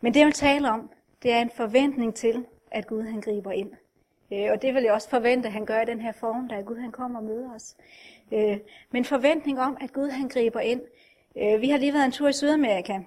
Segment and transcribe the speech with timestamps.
[0.00, 0.90] Men det, jeg vil tale om,
[1.22, 3.72] det er en forventning til, at Gud han griber ind.
[4.32, 6.60] Øh, og det vil jeg også forvente, at han gør i den her form, da
[6.60, 7.76] Gud han kommer og møder os.
[8.32, 8.58] Øh,
[8.90, 10.80] men forventning om, at Gud han griber ind.
[11.36, 12.98] Øh, vi har lige været en tur i Sydamerika,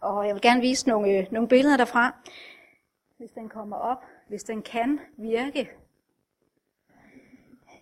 [0.00, 2.14] og jeg vil gerne vise nogle, øh, nogle billeder derfra.
[3.18, 5.70] Hvis den kommer op, hvis den kan virke.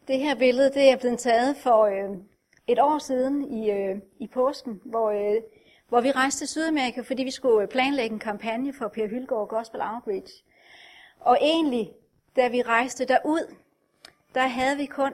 [0.08, 2.16] Det her billede, det er blevet taget for øh,
[2.66, 5.42] et år siden i, øh, i påsken, hvor, øh,
[5.90, 9.80] hvor vi rejste til Sydamerika, fordi vi skulle planlægge en kampagne for Per Hylgaard Gospel
[9.80, 10.44] Outreach.
[11.20, 11.92] Og egentlig,
[12.36, 13.54] da vi rejste derud,
[14.34, 15.12] der havde vi kun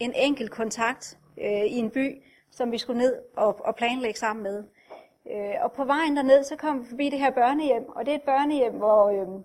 [0.00, 4.42] en enkelt kontakt øh, i en by, som vi skulle ned og, og planlægge sammen
[4.42, 4.64] med.
[5.30, 8.16] Øh, og på vejen derned, så kom vi forbi det her børnehjem, og det er
[8.16, 9.42] et børnehjem, hvor, øh,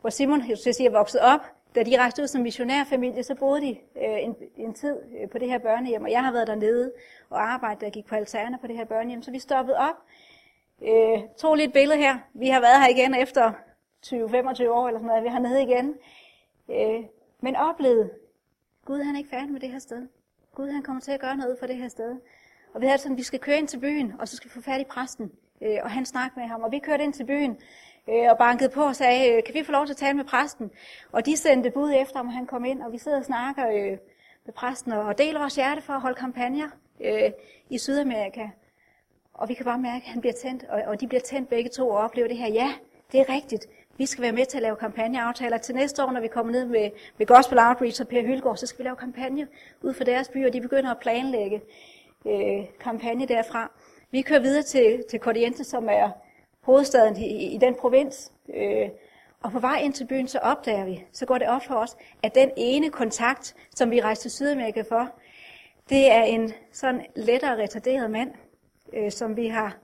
[0.00, 1.40] hvor Simon, jeg skal sige, er vokset op.
[1.74, 5.38] Da de rejste ud som missionærfamilie, så boede de øh, en, en tid øh, på
[5.38, 6.92] det her børnehjem, og jeg har været dernede
[7.30, 9.96] og arbejdet, der gik på alterner på det her børnehjem, så vi stoppede op,
[10.82, 12.18] øh, tog lige et billede her.
[12.34, 13.52] Vi har været her igen efter
[14.06, 14.14] 20-25
[14.68, 15.94] år eller sådan noget, vi har nede igen.
[16.70, 17.04] Øh,
[17.40, 18.10] men oplevede,
[18.84, 20.08] Gud han er ikke færdig med det her sted.
[20.54, 22.16] Gud han kommer til at gøre noget for det her sted.
[22.74, 24.60] Og vi havde sådan, vi skal køre ind til byen, og så skal vi få
[24.60, 25.32] fat i præsten.
[25.62, 27.58] Øh, og han snakker med ham, og vi kørte ind til byen,
[28.12, 30.24] øh, og bankede på og sagde, øh, kan vi få lov til at tale med
[30.24, 30.70] præsten?
[31.12, 33.98] Og de sendte bud efter om han kom ind, og vi sidder og snakker øh,
[34.44, 36.68] med præsten, og deler vores hjerte for at holde kampagner
[37.00, 37.30] øh,
[37.70, 38.48] i Sydamerika.
[39.34, 41.70] Og vi kan bare mærke, at han bliver tændt, og, og de bliver tændt begge
[41.70, 42.48] to og oplever det her.
[42.48, 42.72] Ja,
[43.12, 43.66] det er rigtigt.
[43.96, 45.58] Vi skal være med til at lave kampagneaftaler.
[45.58, 48.66] Til næste år, når vi kommer ned med, med Gospel Outreach og Per Hylgaard, så
[48.66, 49.48] skal vi lave kampagne
[49.82, 51.62] ud for deres by, og de begynder at planlægge
[52.26, 53.70] øh, kampagne derfra.
[54.10, 56.10] Vi kører videre til, til Cordientes, som er
[56.68, 58.32] hovedstaden i, i den provins.
[58.54, 58.88] Øh,
[59.40, 61.96] og på vej ind til byen, så opdager vi, så går det op for os,
[62.22, 65.10] at den ene kontakt, som vi rejste til Sydamerika for,
[65.88, 68.30] det er en sådan lettere retarderet mand,
[68.92, 69.76] øh, som vi har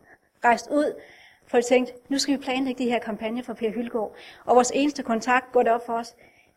[0.44, 1.00] rejst ud
[1.46, 4.14] for at tænke, nu skal vi planlægge de her kampagner for Per Hylgaard.
[4.44, 6.16] Og vores eneste kontakt går det op for os,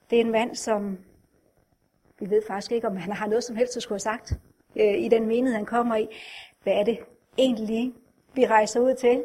[0.09, 0.97] det er en mand, som
[2.19, 4.33] vi ved faktisk ikke, om han har noget som helst at skulle have sagt
[4.75, 6.07] øh, i den menighed, han kommer i.
[6.63, 6.99] Hvad er det
[7.37, 7.93] egentlig,
[8.33, 9.23] vi rejser ud til?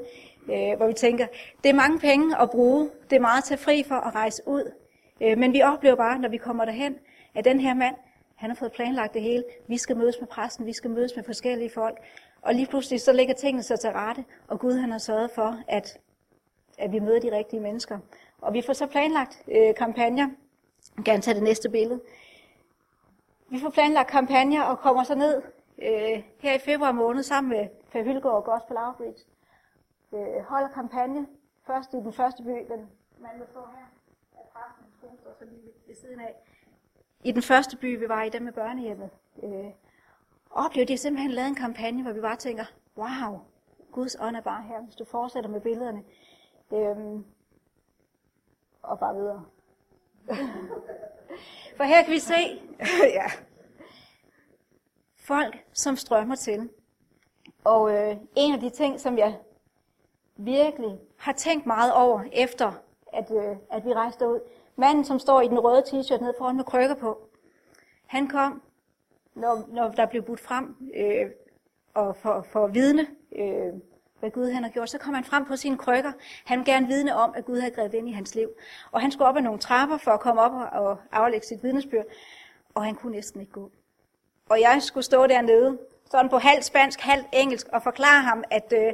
[0.48, 1.26] Øh, hvor vi tænker,
[1.64, 4.42] det er mange penge at bruge, det er meget at tage fri for at rejse
[4.46, 4.72] ud.
[5.20, 6.96] Øh, men vi oplever bare, når vi kommer derhen,
[7.34, 7.94] at den her mand,
[8.34, 9.44] han har fået planlagt det hele.
[9.68, 11.98] Vi skal mødes med præsten, vi skal mødes med forskellige folk.
[12.42, 15.58] Og lige pludselig så ligger tingene sig til rette, og Gud han har sørget for,
[15.68, 15.98] at,
[16.78, 17.98] at vi møder de rigtige mennesker.
[18.40, 20.28] Og vi får så planlagt øh, kampagner.
[20.96, 22.00] Jeg kan tage det næste billede.
[23.50, 25.42] Vi får planlagt kampagner og kommer så ned
[25.82, 29.24] øh, her i februar måned sammen med Per Hylgaard og Gospel Outreach.
[30.12, 31.26] Øh, holder kampagne
[31.66, 32.90] først i den første by, den
[33.22, 33.86] man vil få her,
[34.38, 36.34] af præsten, og så lige ved siden af.
[37.24, 39.10] I den første by, vi var i, den med børnehjemmet.
[39.42, 39.70] Øh,
[40.50, 42.64] oplevede de simpelthen lavet en kampagne, hvor vi bare tænker,
[42.96, 43.40] wow,
[43.92, 46.02] Guds ånd er bare her, hvis du fortsætter med billederne.
[46.72, 47.24] Øhm,
[48.82, 49.44] og bare videre.
[51.76, 52.62] For her kan vi se,
[53.18, 53.26] ja,
[55.16, 56.70] folk, som strømmer til.
[57.64, 59.38] Og øh, en af de ting, som jeg
[60.44, 62.72] virkelig har tænkt meget over, efter
[63.12, 64.40] at, øh, at vi rejste ud,
[64.76, 67.28] manden, som står i den røde t-shirt nede foran med krykker på,
[68.06, 68.62] han kom
[69.34, 71.30] når, når der blev budt frem øh,
[71.94, 73.72] og for, for at vidne, øh,
[74.20, 76.12] hvad Gud han har gjort, så kom han frem på sine krykker.
[76.44, 78.48] Han ville gerne vidne om, at Gud havde grebet ind i hans liv.
[78.90, 81.62] Og han skulle op ad nogle trapper for at komme op og, og aflægge sit
[81.62, 82.04] vidnesbyrd,
[82.74, 83.70] og han kunne næsten ikke gå.
[84.48, 85.78] Og jeg skulle stå dernede,
[86.10, 88.92] sådan på halv spansk, halv engelsk, og forklare ham, at øh,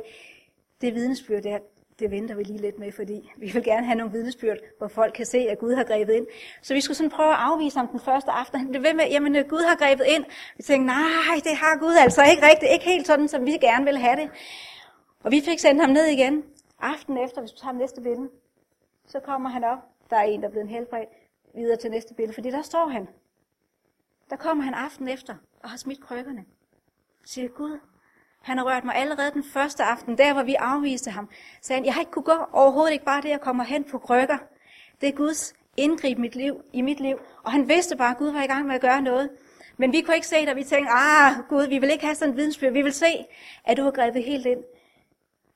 [0.81, 1.59] det vidnesbyrd der,
[1.99, 5.13] det venter vi lige lidt med, fordi vi vil gerne have nogle vidnesbyrd, hvor folk
[5.15, 6.27] kan se, at Gud har grebet ind.
[6.63, 8.61] Så vi skulle sådan prøve at afvise ham den første aften.
[8.61, 10.25] Han blev ved med, jamen øh, Gud har grebet ind.
[10.57, 12.73] Vi tænkte, nej, det har Gud altså ikke rigtigt.
[12.73, 14.31] Ikke helt sådan, som vi gerne ville have det.
[15.23, 16.45] Og vi fik sendt ham ned igen.
[16.81, 18.29] Aften efter, hvis vi tager næste billede,
[19.07, 19.79] så kommer han op.
[20.11, 21.09] Der er en, der er blevet en helbredt
[21.55, 23.09] videre til næste billede, fordi der står han.
[24.31, 26.45] Der kommer han aften efter og har smidt krykkerne.
[27.25, 27.79] Siger Gud,
[28.43, 31.29] han har rørt mig allerede den første aften, der hvor vi afviste ham.
[31.63, 33.99] Sagde han, jeg har ikke kunne gå overhovedet ikke bare det, jeg kommer hen på
[33.99, 34.39] krykker.
[35.01, 37.17] Det er Guds indgreb mit liv, i mit liv.
[37.45, 39.31] Og han vidste bare, at Gud var i gang med at gøre noget.
[39.77, 42.15] Men vi kunne ikke se det, og vi tænkte, ah Gud, vi vil ikke have
[42.15, 42.73] sådan en vidensbyrd.
[42.73, 43.27] Vi vil se,
[43.65, 44.65] at du har grebet helt ind.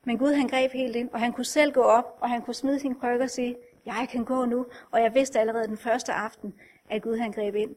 [0.04, 2.54] Men Gud han greb helt ind, og han kunne selv gå op, og han kunne
[2.54, 3.56] smide sin krykker og sige,
[3.86, 4.66] jeg kan gå nu.
[4.90, 6.54] Og jeg vidste allerede den første aften,
[6.90, 7.74] at Gud han greb ind.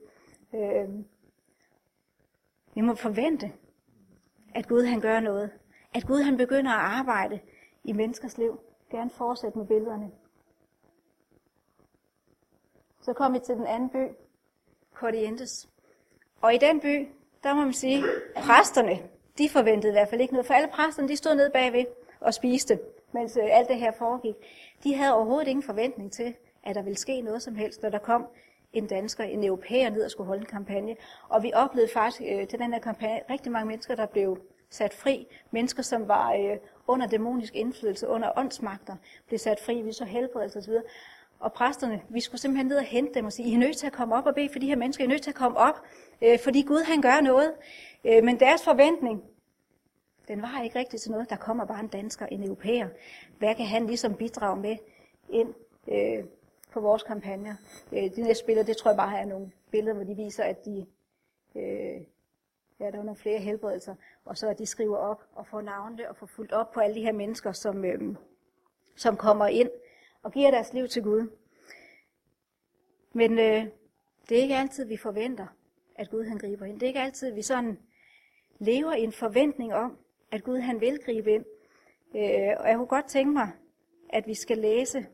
[0.55, 0.89] Øh,
[2.75, 3.51] vi må forvente,
[4.55, 5.51] at Gud han gør noget.
[5.93, 7.39] At Gud han begynder at arbejde
[7.83, 8.59] i menneskers liv.
[8.91, 10.11] Gerne fortsætte med billederne.
[13.01, 14.07] Så kom vi til den anden by,
[14.93, 15.69] Cordientes.
[16.41, 17.07] Og i den by,
[17.43, 18.03] der må man sige,
[18.35, 18.99] præsterne,
[19.37, 20.47] de forventede i hvert fald ikke noget.
[20.47, 21.85] For alle præsterne, de stod nede bagved
[22.19, 22.79] og spiste
[23.11, 24.35] mens øh, alt det her foregik,
[24.83, 27.99] de havde overhovedet ingen forventning til, at der ville ske noget som helst, når der
[27.99, 28.27] kom
[28.75, 30.95] en dansker, en europæer ned og skulle holde en kampagne.
[31.29, 34.37] Og vi oplevede faktisk øh, til den her kampagne rigtig mange mennesker, der blev
[34.69, 35.27] sat fri.
[35.51, 36.57] Mennesker, som var øh,
[36.87, 38.95] under dæmonisk indflydelse, under åndsmagter,
[39.27, 39.81] blev sat fri.
[39.81, 40.73] Vi så helbredelse osv.
[41.39, 43.87] Og præsterne, vi skulle simpelthen ned og hente dem og sige, I er nødt til
[43.87, 45.57] at komme op og bede for de her mennesker, I er nødt til at komme
[45.57, 45.81] op,
[46.21, 47.53] øh, fordi Gud han gør noget.
[48.05, 49.23] Øh, men deres forventning,
[50.27, 51.29] den var ikke rigtig til noget.
[51.29, 52.87] Der kommer bare en dansker, en europæer.
[53.39, 54.77] Hvad kan han ligesom bidrage med
[55.29, 55.53] ind
[55.87, 56.23] øh,
[56.75, 57.57] på vores kampagne.
[57.93, 60.65] Øh, de næste billeder, det tror jeg bare er nogle billeder, hvor de viser, at
[60.65, 60.85] de,
[61.55, 62.01] øh,
[62.79, 63.95] ja, der er nogle flere helbredelser,
[64.25, 66.95] og så at de skriver op og får navnene og får fuldt op på alle
[66.95, 68.15] de her mennesker, som, øh,
[68.95, 69.69] som kommer ind
[70.23, 71.29] og giver deres liv til Gud.
[73.13, 73.65] Men øh,
[74.29, 75.47] det er ikke altid, vi forventer,
[75.95, 76.79] at Gud han griber ind.
[76.79, 77.79] Det er ikke altid, vi sådan
[78.59, 79.97] lever i en forventning om,
[80.31, 81.45] at Gud han vil gribe ind.
[82.15, 83.51] Øh, og jeg kunne godt tænke mig,
[84.09, 85.07] at vi skal læse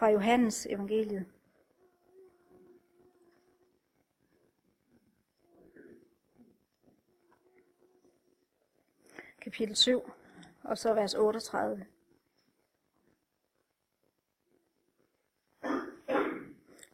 [0.00, 1.26] fra Johannes evangeliet.
[9.40, 10.10] Kapitel 7,
[10.62, 11.86] og så vers 38.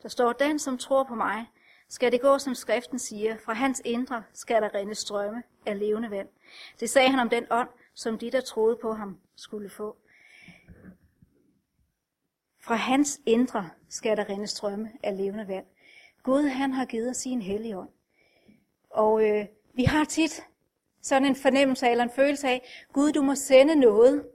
[0.03, 1.47] Der står, den som tror på mig,
[1.89, 6.11] skal det gå, som skriften siger, fra hans indre skal der rinde strømme af levende
[6.11, 6.29] vand.
[6.81, 9.97] Det sagde han om den ånd, som de, der troede på ham, skulle få.
[12.67, 15.65] Fra hans indre skal der rinde strømme af levende vand.
[16.23, 17.89] Gud, han har givet os sin hellige ånd.
[18.91, 20.43] Og øh, vi har tit
[21.03, 24.27] sådan en fornemmelse eller en følelse af, Gud, du må sende noget.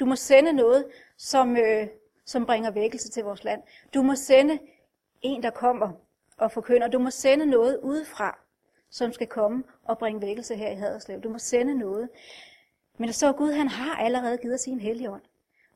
[0.00, 0.86] Du må sende noget,
[1.16, 1.86] som, øh,
[2.26, 3.62] som bringer vækkelse til vores land.
[3.94, 4.58] Du må sende
[5.22, 5.92] en, der kommer
[6.36, 6.88] og forkynder.
[6.88, 8.38] Du må sende noget udefra,
[8.90, 11.20] som skal komme og bringe vækkelse her i Haderslev.
[11.20, 12.08] Du må sende noget.
[12.98, 15.22] Men så Gud, han har allerede givet os sin helligånd.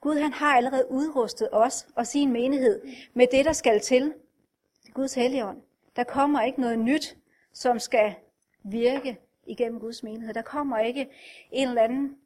[0.00, 2.82] Gud, han har allerede udrustet os og sin menighed
[3.14, 4.14] med det, der skal til.
[4.94, 5.62] Guds helligånd.
[5.96, 7.16] Der kommer ikke noget nyt,
[7.52, 8.14] som skal
[8.64, 10.34] virke igennem Guds menighed.
[10.34, 11.08] Der kommer ikke
[11.50, 12.16] en eller anden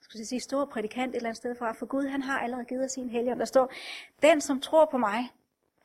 [0.00, 2.64] skal jeg sige, stor prædikant et eller andet sted fra, for Gud han har allerede
[2.64, 3.38] givet os sin helligånd.
[3.38, 3.72] Der står,
[4.22, 5.28] den som tror på mig,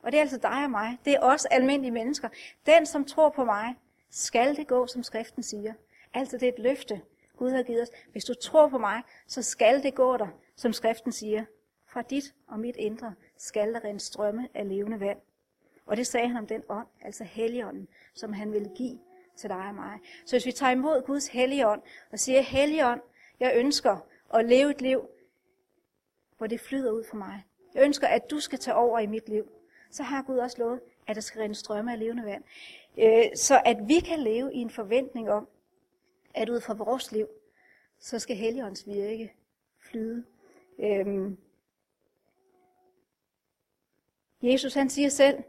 [0.03, 0.97] og det er altså dig og mig.
[1.05, 2.29] Det er os almindelige mennesker.
[2.65, 3.75] Den, som tror på mig,
[4.09, 5.73] skal det gå, som skriften siger.
[6.13, 7.01] Altså det er et løfte,
[7.43, 7.89] Gud har givet os.
[8.11, 11.45] Hvis du tror på mig, så skal det gå der, som skriften siger.
[11.87, 15.17] Fra dit og mit indre skal der en strømme af levende vand.
[15.85, 18.99] Og det sagde han om den ånd, altså helligånden, som han ville give
[19.35, 19.99] til dig og mig.
[20.25, 21.81] Så hvis vi tager imod Guds helligånd
[22.11, 23.01] og siger, helligånd,
[23.39, 23.97] jeg ønsker
[24.33, 25.07] at leve et liv,
[26.37, 27.43] hvor det flyder ud for mig.
[27.73, 29.49] Jeg ønsker, at du skal tage over i mit liv
[29.93, 32.43] så har Gud også lovet, at der skal rinde strømme af levende vand.
[32.97, 35.47] Øh, så at vi kan leve i en forventning om,
[36.33, 37.27] at ud fra vores liv,
[37.99, 39.33] så skal Helligåndens virke
[39.79, 40.23] flyde.
[40.79, 41.37] Øhm,
[44.41, 45.43] Jesus han siger selv,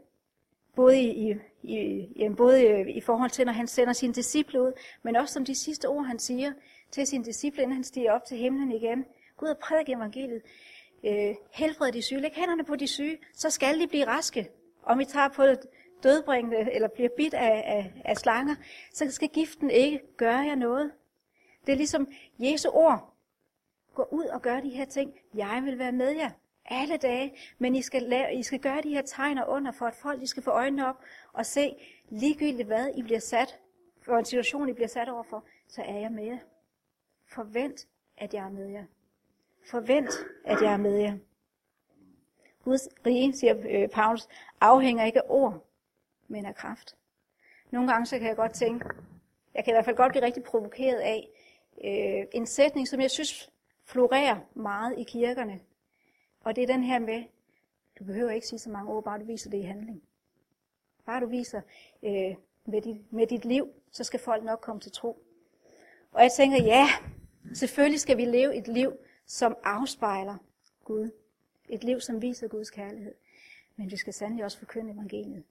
[0.75, 1.77] både i, i,
[2.15, 4.71] i, både øh, i forhold til, når han sender sine disciple ud,
[5.03, 6.53] men også som de sidste ord, han siger
[6.91, 9.05] til sine disciple, inden han stiger op til himlen igen.
[9.37, 10.41] Gud har prædiket evangeliet
[11.03, 14.49] øh, helbrede de syge, læg hænderne på de syge, så skal de blive raske.
[14.83, 15.43] Om vi tager på
[16.03, 18.55] dødbringende eller bliver bidt af, af, af slanger,
[18.93, 20.91] så skal giften ikke gøre jer noget.
[21.65, 22.07] Det er ligesom
[22.39, 23.13] Jesu ord.
[23.93, 25.13] Gå ud og gør de her ting.
[25.33, 26.29] Jeg vil være med jer
[26.65, 29.95] alle dage, men I skal, lave, I skal gøre de her tegner under, for at
[29.95, 30.95] folk de skal få øjnene op
[31.33, 31.75] og se,
[32.09, 33.59] ligegyldigt hvad I bliver sat,
[34.01, 36.37] for en situation I bliver sat overfor, så er jeg med jer.
[37.27, 37.87] Forvent,
[38.17, 38.85] at jeg er med jer.
[39.69, 40.11] Forvent,
[40.45, 41.17] at jeg er med jer.
[42.63, 44.27] Guds rige, siger øh, Paulus,
[44.61, 45.64] afhænger ikke af ord,
[46.27, 46.95] men af kraft.
[47.71, 48.85] Nogle gange så kan jeg godt tænke,
[49.53, 51.29] jeg kan i hvert fald godt blive rigtig provokeret af
[51.83, 53.51] øh, en sætning, som jeg synes
[53.83, 55.59] florerer meget i kirkerne.
[56.39, 57.23] Og det er den her med,
[57.99, 60.03] du behøver ikke sige så mange ord, bare du viser det i handling.
[61.05, 61.61] Bare du viser
[62.03, 65.21] øh, med, dit, med dit liv, så skal folk nok komme til tro.
[66.11, 66.87] Og jeg tænker, ja,
[67.53, 68.93] selvfølgelig skal vi leve et liv,
[69.25, 70.37] som afspejler
[70.83, 71.11] Gud.
[71.69, 73.15] Et liv, som viser Guds kærlighed.
[73.75, 75.43] Men vi skal sandelig også forkynde evangeliet.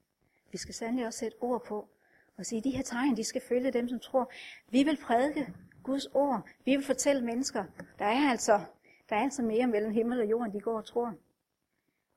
[0.55, 1.89] Vi skal sandelig også sætte ord på
[2.37, 4.31] og sige, at de her tegn, de skal følge dem, som tror.
[4.71, 6.49] Vi vil prædike Guds ord.
[6.65, 7.65] Vi vil fortælle mennesker,
[7.99, 8.61] der er altså,
[9.09, 11.15] der er altså mere mellem himmel og jorden, de går og tror.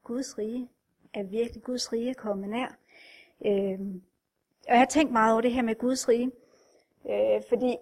[0.03, 0.69] Guds rige
[1.13, 2.77] er virkelig Guds rige kommet nær.
[3.45, 3.79] Øh,
[4.67, 6.31] og jeg har tænkt meget over det her med Guds rige,
[7.09, 7.77] øh, fordi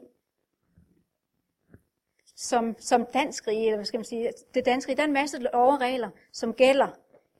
[2.35, 5.13] som, som dansk rige, eller hvad skal man sige, det danske rige, der er en
[5.13, 6.87] masse overregler, som gælder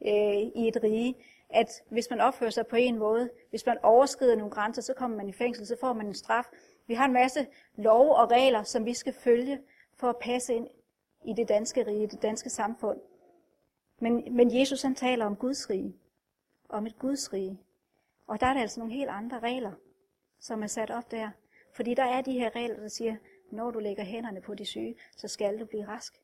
[0.06, 1.16] øh, i et rige,
[1.56, 5.18] at hvis man opfører sig på en måde, hvis man overskrider nogle grænser, så kommer
[5.18, 6.46] man i fængsel, så får man en straf.
[6.88, 9.62] Vi har en masse love og regler, som vi skal følge
[9.96, 10.68] for at passe ind
[11.26, 13.00] i det danske rige, det danske samfund.
[14.00, 15.96] Men, men Jesus han taler om Guds rige,
[16.70, 17.60] om et Guds rige.
[18.28, 19.72] Og der er der altså nogle helt andre regler,
[20.40, 21.30] som er sat op der.
[21.74, 23.16] Fordi der er de her regler, der siger,
[23.52, 26.22] når du lægger hænderne på de syge, så skal du blive rask.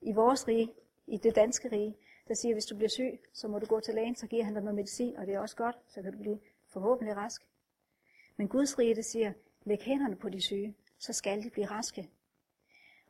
[0.00, 0.72] I vores rige,
[1.06, 1.96] i det danske rige,
[2.28, 4.54] der siger, hvis du bliver syg, så må du gå til lægen, så giver han
[4.54, 7.42] dig noget medicin, og det er også godt, så kan du blive forhåbentlig rask.
[8.36, 9.32] Men Guds rige, det siger,
[9.64, 12.10] læg hænderne på de syge, så skal de blive raske.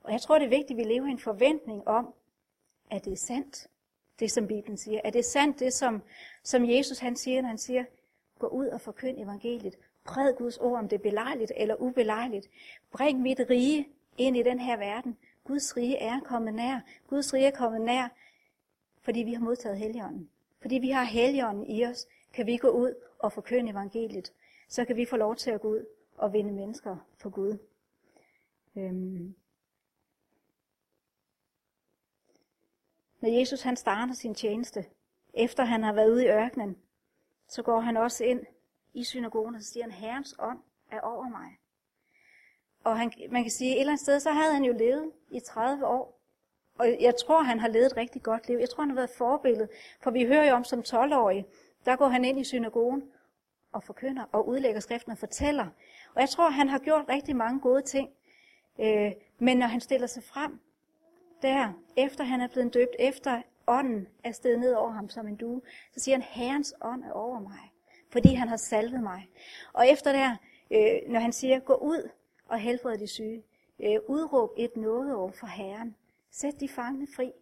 [0.02, 2.14] Og jeg tror, det er vigtigt, at vi lever i en forventning om,
[2.90, 3.68] at det er sandt,
[4.20, 5.00] det som Bibelen siger.
[5.04, 6.02] At det er sandt, det som,
[6.42, 7.84] som Jesus han siger, når han siger,
[8.38, 9.74] gå ud og forkynd evangeliet.
[10.04, 12.50] Præd Guds ord, om det er belejligt eller ubelejligt.
[12.90, 15.16] Bring mit rige ind i den her verden.
[15.44, 16.80] Guds rige er kommet nær.
[17.08, 18.08] Guds rige er kommet nær,
[19.06, 20.30] fordi vi har modtaget Helligånden.
[20.60, 24.32] Fordi vi har Helligånden i os, kan vi gå ud og forkynde evangeliet.
[24.68, 25.86] Så kan vi få lov til at gå ud
[26.16, 27.58] og vinde mennesker for Gud.
[28.76, 29.34] Øhm.
[33.20, 34.84] Når Jesus han starter sin tjeneste,
[35.34, 36.76] efter han har været ude i ørkenen,
[37.48, 38.40] så går han også ind
[38.94, 40.58] i synagogen, og så siger han, Herrens ånd
[40.90, 41.56] er over mig.
[42.84, 45.12] Og han, man kan sige, at et eller andet sted, så havde han jo levet
[45.30, 46.15] i 30 år.
[46.78, 48.58] Og jeg tror, han har levet et rigtig godt liv.
[48.58, 49.68] Jeg tror, han har været forbillede.
[50.00, 51.46] For vi hører jo om som 12-årig,
[51.86, 53.02] der går han ind i synagogen
[53.72, 55.66] og forkynder og udlægger skriften og fortæller.
[56.14, 58.10] Og jeg tror, han har gjort rigtig mange gode ting.
[58.80, 60.60] Øh, men når han stiller sig frem
[61.42, 65.36] der, efter han er blevet døbt, efter ånden er steget ned over ham som en
[65.36, 65.62] due,
[65.94, 67.72] så siger han, Herrens ånd er over mig,
[68.10, 69.28] fordi han har salvet mig.
[69.72, 70.36] Og efter der,
[70.70, 72.10] øh, når han siger, gå ud
[72.48, 73.42] og helbred de syge,
[73.80, 75.96] øh, udråb et nådeår for Herren,
[76.36, 77.32] sæt de fangne fri.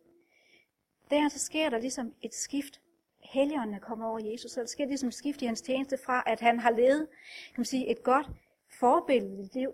[1.10, 2.80] Der så sker der ligesom et skift.
[3.20, 6.40] Helligånden kommer over Jesus, så der sker ligesom et skift i hans tjeneste fra, at
[6.40, 7.08] han har levet
[7.54, 8.26] kan man sige, et godt
[8.78, 9.72] forbilledeligt liv,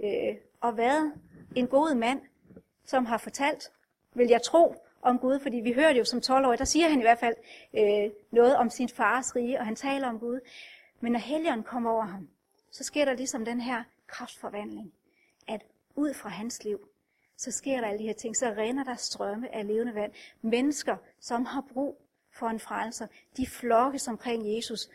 [0.00, 1.12] øh, og været
[1.56, 2.20] en god mand,
[2.84, 3.72] som har fortalt,
[4.14, 6.98] vil jeg tro, om Gud, fordi vi hører det jo som 12-årig, der siger han
[6.98, 7.34] i hvert fald
[7.74, 10.40] øh, noget om sin fars rige, og han taler om Gud.
[11.00, 12.28] Men når helgen kommer over ham,
[12.70, 14.92] så sker der ligesom den her kraftforvandling,
[15.48, 15.62] at
[15.94, 16.88] ud fra hans liv,
[17.42, 20.12] så sker der alle de her ting, så render der strømme af levende vand.
[20.42, 23.06] Mennesker, som har brug for en frelser,
[23.36, 24.88] de flokkes omkring Jesus,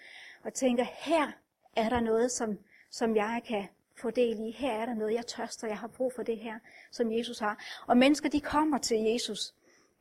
[0.44, 1.32] og tænker, her
[1.76, 4.52] er der noget, som, som jeg kan få del i.
[4.52, 6.60] Her er der noget, jeg tørster, jeg har brug for det her,
[6.92, 7.64] som Jesus har.
[7.88, 9.54] Og mennesker, de kommer til Jesus,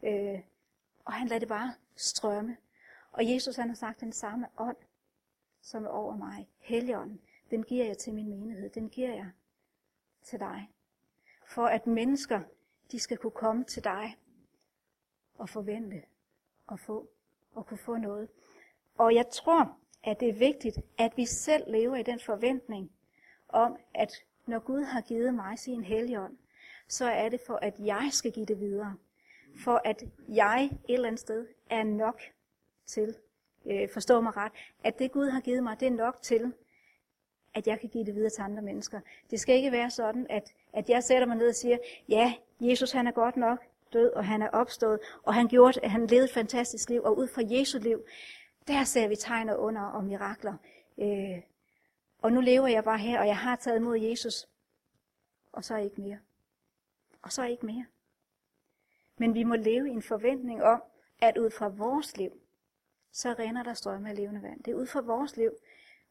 [0.03, 0.41] øh,
[1.05, 2.57] og han lader det bare strømme.
[3.13, 4.77] Og Jesus, han har sagt, den samme ånd,
[5.63, 9.31] som er over mig, Helligånden, den giver jeg til min menighed, den giver jeg
[10.25, 10.69] til dig.
[11.49, 12.41] For at mennesker,
[12.93, 14.17] de skal kunne komme til dig
[15.39, 16.03] og forvente
[16.67, 17.11] og få
[17.55, 18.29] og kunne få noget.
[18.99, 22.91] Og jeg tror, at det er vigtigt, at vi selv lever i den forventning,
[23.49, 24.13] om, at
[24.47, 26.37] når Gud har givet mig sin helligånd,
[26.89, 28.97] så er det for, at jeg skal give det videre.
[29.65, 32.21] For at jeg et eller andet sted er nok
[32.87, 33.17] til,
[33.67, 34.53] øh, forstå mig ret,
[34.85, 36.53] at det Gud har givet mig, det er nok til,
[37.55, 39.01] at jeg kan give det videre til andre mennesker.
[39.31, 41.79] Det skal ikke være sådan, at, at jeg sætter mig ned og siger,
[42.09, 43.59] ja, Jesus han er godt nok
[43.93, 47.19] død, og han er opstået, og han gjorde, at han levede et fantastisk liv, og
[47.19, 48.05] ud fra Jesu liv,
[48.69, 50.55] der ser vi tegner under og mirakler.
[50.99, 51.43] Øh,
[52.19, 54.49] og nu lever jeg bare her, og jeg har taget imod Jesus.
[55.53, 56.19] Og så er ikke mere.
[57.23, 57.87] Og så er ikke mere.
[59.17, 60.83] Men vi må leve i en forventning om,
[61.21, 62.41] at ud fra vores liv,
[63.13, 64.63] så render der strømme af levende vand.
[64.63, 65.51] Det er ud fra vores liv.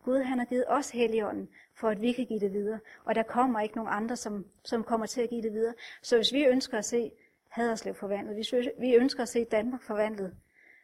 [0.05, 2.79] Gud han har givet os helligånden, for at vi kan give det videre.
[3.03, 5.74] Og der kommer ikke nogen andre, som, som kommer til at give det videre.
[6.01, 7.12] Så hvis vi ønsker at se
[7.50, 10.35] Haderslev forvandlet, hvis vi ønsker at se Danmark forvandlet,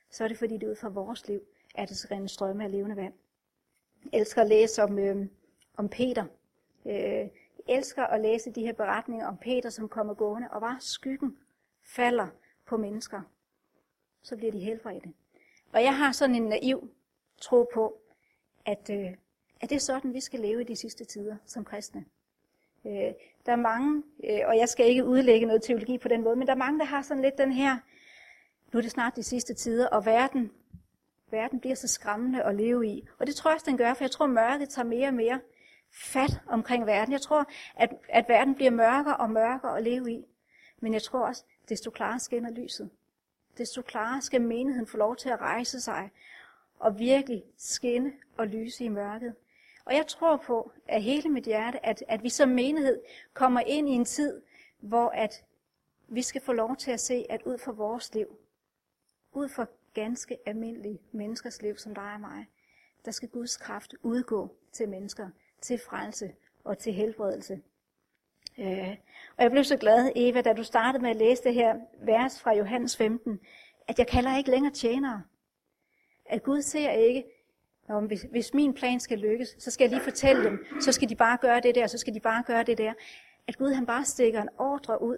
[0.09, 1.41] så er det fordi det ud fra vores liv,
[1.75, 3.13] at det skal rende strømme af levende vand
[4.13, 5.25] elsker at læse om, øh,
[5.77, 6.25] om Peter.
[6.85, 7.27] Øh,
[7.67, 11.37] elsker at læse de her beretninger om Peter, som kommer gående, og bare skyggen
[11.83, 12.27] falder
[12.65, 13.21] på mennesker.
[14.21, 15.13] Så bliver de helbredte.
[15.73, 16.89] Og jeg har sådan en naiv
[17.41, 18.00] tro på,
[18.65, 19.09] at, øh,
[19.61, 22.05] at det er sådan, vi skal leve i de sidste tider som kristne.
[22.85, 23.13] Øh,
[23.45, 26.47] der er mange, øh, og jeg skal ikke udlægge noget teologi på den måde, men
[26.47, 27.77] der er mange, der har sådan lidt den her,
[28.73, 30.51] nu er det snart de sidste tider, og verden
[31.31, 33.07] verden bliver så skræmmende at leve i.
[33.19, 35.39] Og det tror jeg også, den gør, for jeg tror, mørket tager mere og mere
[35.93, 37.11] fat omkring verden.
[37.11, 40.25] Jeg tror, at, at verden bliver mørkere og mørkere at leve i.
[40.79, 42.89] Men jeg tror også, desto klarere skinner lyset.
[43.57, 46.11] Desto klarere skal menigheden få lov til at rejse sig
[46.81, 49.35] og virkelig skinne og lyse i mørket.
[49.85, 53.01] Og jeg tror på af hele mit hjerte, at, at vi som menighed
[53.33, 54.41] kommer ind i en tid,
[54.79, 55.43] hvor at
[56.07, 58.37] vi skal få lov til at se, at ud fra vores liv,
[59.31, 62.45] ud fra ganske almindelige menneskers liv, som dig og mig,
[63.05, 65.29] der skal Guds kraft udgå til mennesker,
[65.61, 66.33] til frelse
[66.63, 67.61] og til helbredelse.
[68.59, 68.97] Øh,
[69.37, 72.41] og jeg blev så glad, Eva, da du startede med at læse det her vers
[72.41, 73.39] fra Johannes 15,
[73.87, 75.23] at jeg kalder ikke længere tjenere.
[76.31, 77.23] At Gud ser ikke,
[77.87, 81.09] om hvis, hvis min plan skal lykkes, så skal jeg lige fortælle dem, så skal
[81.09, 82.93] de bare gøre det der, så skal de bare gøre det der.
[83.47, 85.17] At Gud han bare stikker en ordre ud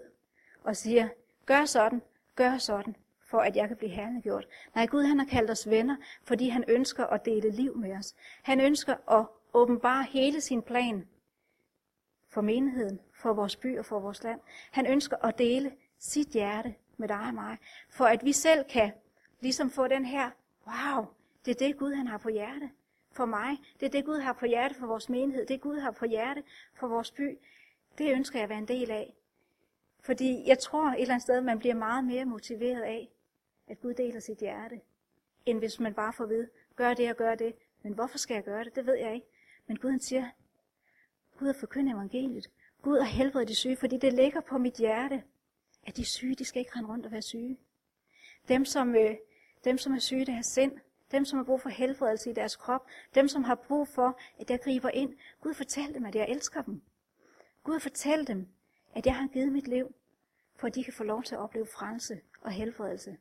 [0.63, 1.07] og siger,
[1.45, 2.01] gør sådan,
[2.35, 4.47] gør sådan, for at jeg kan blive herliggjort.
[4.75, 8.15] Nej, Gud han har kaldt os venner, fordi han ønsker at dele liv med os.
[8.43, 11.07] Han ønsker at åbenbare hele sin plan
[12.29, 14.39] for menigheden, for vores by og for vores land.
[14.71, 17.57] Han ønsker at dele sit hjerte med dig og mig,
[17.89, 18.91] for at vi selv kan
[19.41, 20.29] ligesom få den her,
[20.67, 21.05] wow,
[21.45, 22.69] det er det Gud han har på hjerte
[23.11, 23.57] for mig.
[23.79, 25.45] Det er det Gud har på hjerte for vores menighed.
[25.45, 26.43] Det Gud har på hjerte
[26.73, 27.37] for vores by.
[27.97, 29.15] Det ønsker jeg at være en del af.
[29.99, 33.09] Fordi jeg tror et eller andet sted, man bliver meget mere motiveret af,
[33.67, 34.81] at Gud deler sit hjerte,
[35.45, 37.55] end hvis man bare får ved, gør det og gør det.
[37.83, 38.75] Men hvorfor skal jeg gøre det?
[38.75, 39.27] Det ved jeg ikke.
[39.67, 40.29] Men Gud han siger,
[41.39, 42.49] Gud har forkyndt evangeliet.
[42.81, 45.23] Gud har helbredt de syge, fordi det ligger på mit hjerte,
[45.87, 47.57] at de syge, de skal ikke rende rundt og være syge.
[48.47, 49.15] Dem, som, øh,
[49.65, 50.71] dem, som er syge, i har sind.
[51.11, 52.85] Dem, som har brug for helbredelse i deres krop.
[53.15, 55.13] Dem, som har brug for, at jeg griber ind.
[55.41, 56.81] Gud fortæl dem, at jeg elsker dem.
[57.63, 58.47] Gud fortæl dem,
[58.95, 59.95] at jeg har givet mit liv,
[60.55, 63.17] for at de kan få lov til at opleve frelse og helbredelse.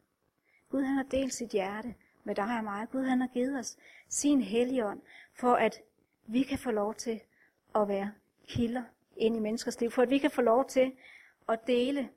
[0.71, 1.95] Gud han har delt sit hjerte
[2.25, 2.89] med dig og mig.
[2.93, 3.77] Gud han har givet os
[4.09, 5.01] sin helligånd,
[5.35, 5.81] for at
[6.27, 7.21] vi kan få lov til
[7.75, 8.13] at være
[8.49, 8.83] kilder
[9.17, 10.93] ind i menneskers liv, for at vi kan få lov til
[11.49, 12.09] at dele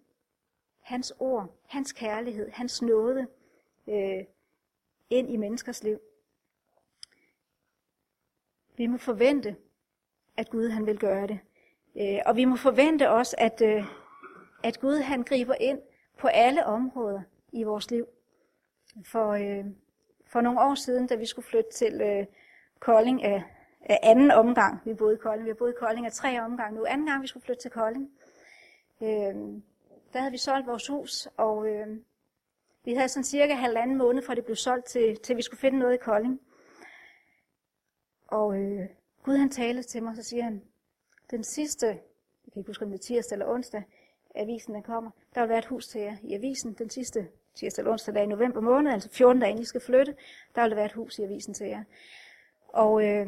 [0.82, 3.28] hans ord, hans kærlighed, hans nåde
[3.88, 4.26] øh,
[5.10, 6.00] ind i menneskers liv.
[8.78, 9.56] Vi må forvente,
[10.38, 11.40] at Gud han vil gøre det.
[11.96, 13.84] Øh, og vi må forvente også, at, øh,
[14.64, 15.80] at Gud han griber ind
[16.18, 18.08] på alle områder i vores liv.
[19.04, 19.66] For, øh,
[20.26, 22.26] for nogle år siden, da vi skulle flytte til øh,
[22.80, 23.44] Kolding af,
[23.82, 25.46] af anden omgang, vi boede i Kolding.
[25.46, 26.86] Vi har boet i Kolding af tre omgang nu.
[26.86, 28.12] Anden gang, vi skulle flytte til Kolding.
[29.02, 29.36] Øh,
[30.14, 31.88] der havde vi solgt vores hus, og øh,
[32.86, 35.80] vi havde sådan cirka halvanden måned, fra det blev solgt, til, til vi skulle finde
[35.80, 36.42] noget i Kolding.
[38.28, 38.86] Og øh,
[39.24, 40.62] Gud han talte til mig, så siger han,
[41.32, 43.84] den sidste, jeg kan ikke huske om det er tirsdag eller onsdag,
[44.36, 47.82] avisen den kommer, der vil være et hus til jer i avisen den sidste tirsdag
[47.82, 50.16] eller onsdag dag i november måned, altså 14 dage inden I skal flytte,
[50.56, 51.84] der vil der være et hus i avisen til jer.
[52.68, 53.28] Og øh,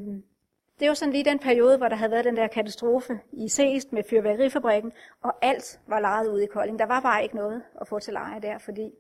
[0.80, 3.94] det var sådan lige den periode, hvor der havde været den der katastrofe i Seest
[3.94, 6.80] med fyrværkerifabrikken, og alt var lejet ude i Kolding.
[6.80, 8.92] Der var bare ikke noget at få til leje der, fordi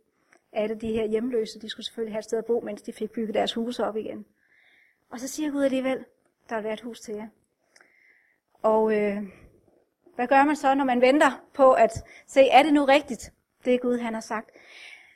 [0.53, 3.11] alle de her hjemløse, de skulle selvfølgelig have et sted at bo, mens de fik
[3.11, 4.25] bygget deres huse op igen.
[5.09, 6.05] Og så siger Gud alligevel,
[6.49, 7.27] der vil være et hus til jer.
[8.61, 9.23] Og øh,
[10.15, 11.91] hvad gør man så, når man venter på at
[12.27, 13.33] se, er det nu rigtigt,
[13.65, 14.49] det Gud han har sagt?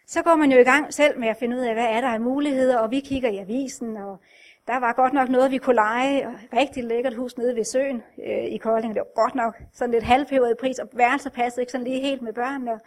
[0.06, 2.08] Så går man jo i gang selv med at finde ud af, hvad er der
[2.08, 4.20] af muligheder, og vi kigger i avisen, og
[4.68, 6.28] der var godt nok noget, vi kunne lege.
[6.58, 8.96] Rigtig lækkert hus nede ved søen øh, i Kolding.
[8.96, 12.22] Det var godt nok sådan lidt halvpeberet pris, og værelser passede ikke sådan lige helt
[12.22, 12.80] med børnene.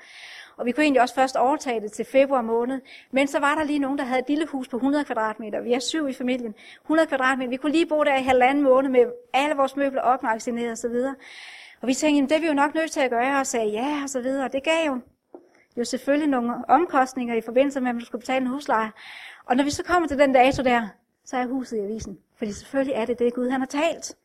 [0.56, 2.80] Og vi kunne egentlig også først overtage det til februar måned.
[3.10, 5.60] Men så var der lige nogen, der havde et lille hus på 100 kvadratmeter.
[5.60, 6.54] Vi er syv i familien.
[6.80, 7.50] 100 kvadratmeter.
[7.50, 10.88] Vi kunne lige bo der i halvanden måned med alle vores møbler opmagasineret og så
[10.88, 11.14] videre.
[11.80, 14.00] Og vi tænkte, det er vi jo nok nødt til at gøre, og sagde ja
[14.02, 14.44] og så videre.
[14.44, 15.00] Og det gav jo,
[15.76, 18.92] jo selvfølgelig nogle omkostninger i forbindelse med, at man skulle betale en husleje.
[19.46, 20.88] Og når vi så kommer til den dato der,
[21.24, 22.18] så er huset i avisen.
[22.37, 24.16] Fordi selvfølgelig er det det, Gud han har talt.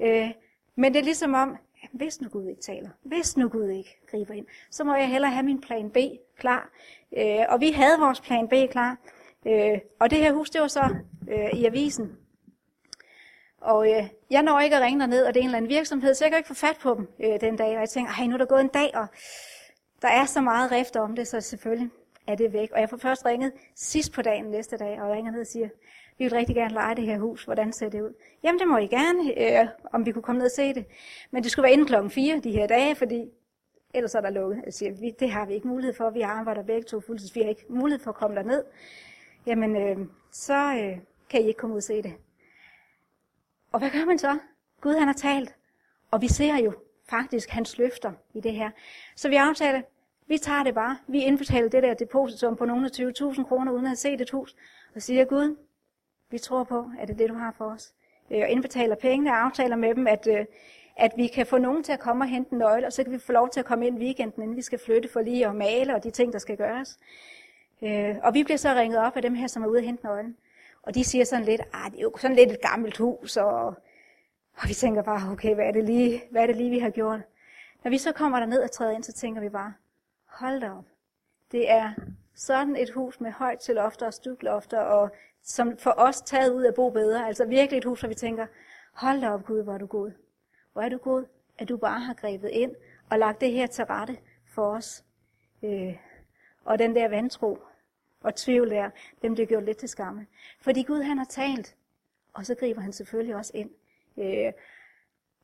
[0.00, 0.30] Øh,
[0.76, 1.56] men det er ligesom om,
[1.92, 5.30] hvis nu Gud ikke taler, hvis nu Gud ikke griber ind, så må jeg hellere
[5.30, 5.96] have min plan B
[6.38, 6.70] klar.
[7.16, 8.98] Øh, og vi havde vores plan B klar.
[9.46, 10.96] Øh, og det her hus, det var så
[11.30, 12.16] øh, i avisen.
[13.60, 16.14] Og øh, jeg når ikke at ringe ned, og det er en eller anden virksomhed,
[16.14, 17.74] så jeg kan ikke få fat på dem øh, den dag.
[17.74, 19.06] Og jeg tænker, ej, nu er der gået en dag, og
[20.02, 21.90] der er så meget rift om det, så selvfølgelig
[22.26, 22.70] er det væk.
[22.72, 25.68] Og jeg får først ringet sidst på dagen næste dag, og ringer ned og siger,
[26.18, 28.14] vi vil rigtig gerne lege det her hus, hvordan ser det ud?
[28.42, 30.84] Jamen det må I gerne, øh, om vi kunne komme ned og se det.
[31.30, 33.30] Men det skulle være inden klokken 4 de her dage, fordi
[33.94, 34.62] ellers er der lukket.
[34.64, 37.40] Jeg siger, vi, det har vi ikke mulighed for, vi arbejder begge to fuldtids, vi
[37.40, 38.64] har ikke mulighed for at komme ned.
[39.46, 40.98] Jamen øh, så øh,
[41.30, 42.14] kan I ikke komme ud og se det.
[43.72, 44.38] Og hvad gør man så?
[44.80, 45.54] Gud han har talt,
[46.10, 46.72] og vi ser jo
[47.08, 48.70] faktisk hans løfter i det her.
[49.16, 49.82] Så vi aftaler,
[50.26, 50.98] vi tager det bare.
[51.08, 54.30] Vi indbetaler det der depositum på nogle af 20.000 kroner, uden at have set et
[54.30, 54.56] hus.
[54.94, 55.56] Og siger, Gud,
[56.30, 57.94] vi tror på, at det er det, du har for os.
[58.30, 60.44] Øh, og indbetaler pengene og aftaler med dem, at, øh,
[60.96, 63.12] at vi kan få nogen til at komme og hente en nøgle, og så kan
[63.12, 65.54] vi få lov til at komme ind weekenden, inden vi skal flytte for lige at
[65.54, 66.98] male og de ting, der skal gøres.
[67.82, 70.04] Øh, og vi bliver så ringet op af dem her, som er ude og hente
[70.04, 70.36] nøglen.
[70.82, 73.66] Og de siger sådan lidt, ah, det er jo sådan lidt et gammelt hus, og,
[74.56, 76.90] og vi tænker bare, okay, hvad er, det lige, hvad er det lige, vi har
[76.90, 77.20] gjort?
[77.84, 79.74] Når vi så kommer der ned og træder ind, så tænker vi bare,
[80.26, 80.84] hold da op.
[81.52, 81.92] Det er
[82.34, 85.10] sådan et hus med højt til lofter og stuklofter og
[85.46, 87.26] som for os taget ud af bo bedre.
[87.26, 88.46] Altså virkelig et hus, hvor vi tænker,
[88.92, 90.10] hold da op Gud, hvor er du god.
[90.72, 91.24] Hvor er du god.
[91.58, 92.74] at du bare har grebet ind
[93.10, 95.04] og lagt det her til rette for os.
[95.62, 95.96] Øh,
[96.64, 97.58] og den der vantro
[98.20, 98.90] og tvivl der,
[99.22, 100.26] dem bliver gjort lidt til skamme.
[100.60, 101.76] Fordi Gud han har talt,
[102.32, 103.70] og så griber han selvfølgelig også ind.
[104.18, 104.52] Øh,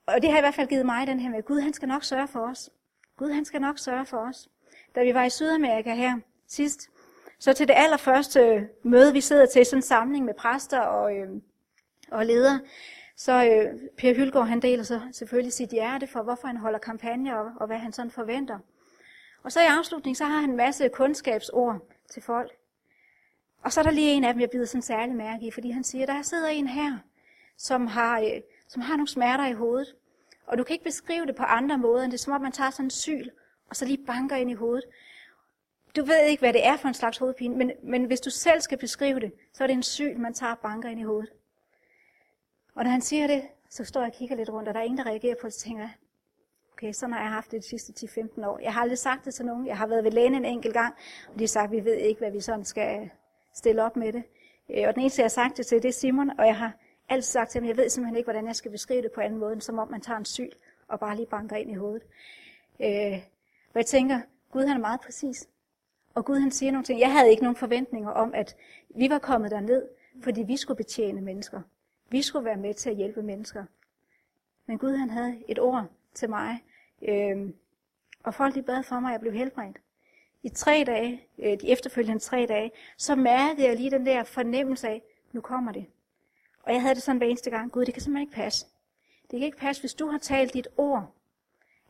[0.06, 2.04] og det har i hvert fald givet mig den her med, Gud han skal nok
[2.04, 2.70] sørge for os.
[3.16, 4.48] Gud han skal nok sørge for os.
[4.94, 6.90] Da vi var i Sydamerika her sidst,
[7.42, 11.28] så til det allerførste møde, vi sidder til, sådan en samling med præster og, øh,
[12.11, 12.61] og ledere,
[13.16, 17.38] så øh, Per Hylgaard, han deler så selvfølgelig sit hjerte for, hvorfor han holder kampagne
[17.38, 18.59] og, og hvad han sådan forventer.
[19.42, 22.50] Og så i afslutning, så har han en masse kundskabsord til folk.
[23.62, 25.70] Og så er der lige en af dem, jeg bider sådan særlig mærke i, fordi
[25.70, 26.98] han siger, der sidder en her,
[27.57, 29.94] som har, øh, som har nogle smerter i hovedet.
[30.46, 32.52] Og du kan ikke beskrive det på andre måder, end det er som om man
[32.52, 33.28] tager sådan en syl,
[33.70, 34.85] og så lige banker ind i hovedet.
[35.96, 38.61] Du ved ikke, hvad det er for en slags hovedpine, men, men hvis du selv
[38.61, 41.33] skal beskrive det, så er det en syg, man tager banker ind i hovedet.
[42.74, 44.85] Og når han siger det, så står jeg og kigger lidt rundt, og der er
[44.85, 45.92] ingen, der reagerer på det, så tænker jeg,
[46.72, 48.59] okay, sådan har jeg haft det de sidste 10-15 år.
[48.59, 49.66] Jeg har aldrig sagt det til nogen.
[49.66, 50.94] Jeg har været ved lægen en enkelt gang,
[51.28, 53.11] og de har sagt, vi ved ikke, hvad vi sådan skal
[53.55, 54.22] stille op med det.
[54.70, 56.72] Øh, og den eneste, jeg har sagt det til, det er Simon, og jeg har
[57.09, 59.40] altid sagt til ham, jeg ved simpelthen ikke, hvordan jeg skal beskrive det på anden
[59.40, 60.50] måde, end som om man tager en syg
[60.88, 62.02] og bare lige banker ind i hovedet.
[62.81, 63.22] Øh,
[63.74, 64.20] og jeg tænker,
[64.52, 65.48] Gud han er meget præcis.
[66.14, 67.01] Og Gud han siger nogle ting.
[67.01, 68.57] Jeg havde ikke nogen forventninger om, at
[68.88, 69.88] vi var kommet derned,
[70.22, 71.62] fordi vi skulle betjene mennesker.
[72.11, 73.64] Vi skulle være med til at hjælpe mennesker.
[74.66, 76.64] Men Gud han havde et ord til mig,
[77.03, 77.51] øh,
[78.22, 79.79] og folk de bad for mig, at jeg blev helbredt.
[80.42, 84.88] I tre dage, øh, de efterfølgende tre dage, så mærkede jeg lige den der fornemmelse
[84.88, 85.87] af, nu kommer det.
[86.62, 88.66] Og jeg havde det sådan hver eneste gang, Gud, det kan simpelthen ikke passe.
[89.31, 91.14] Det kan ikke passe, hvis du har talt dit ord,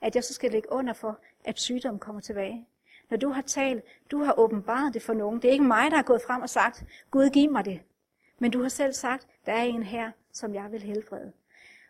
[0.01, 2.67] at jeg så skal lægge under for, at sygdommen kommer tilbage.
[3.12, 5.42] Når du har talt, du har åbenbaret det for nogen.
[5.42, 7.81] Det er ikke mig, der har gået frem og sagt, Gud giv mig det.
[8.38, 11.33] Men du har selv sagt, der er en her, som jeg vil helbrede.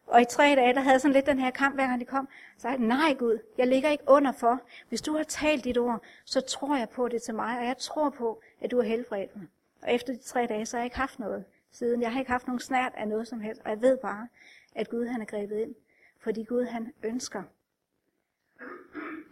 [0.07, 2.29] Og i tre dage, der havde sådan lidt den her kamp, hver gang de kom.
[2.57, 4.61] Så sagde nej Gud, jeg ligger ikke under for.
[4.89, 7.79] Hvis du har talt dit ord, så tror jeg på det til mig, og jeg
[7.79, 9.47] tror på, at du har helbredt mig.
[9.83, 12.03] Og efter de tre dage, så har jeg ikke haft noget siden.
[12.03, 14.29] Jeg har ikke haft nogen snært af noget som helst, og jeg ved bare,
[14.75, 15.75] at Gud han er grebet ind.
[16.21, 17.43] Fordi Gud han ønsker.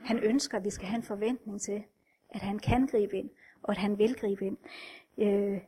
[0.04, 1.84] Han ønsker, at vi skal have en forventning til,
[2.30, 3.30] at han kan gribe ind,
[3.62, 4.56] og at han vil gribe ind.
[5.18, 5.60] Øh,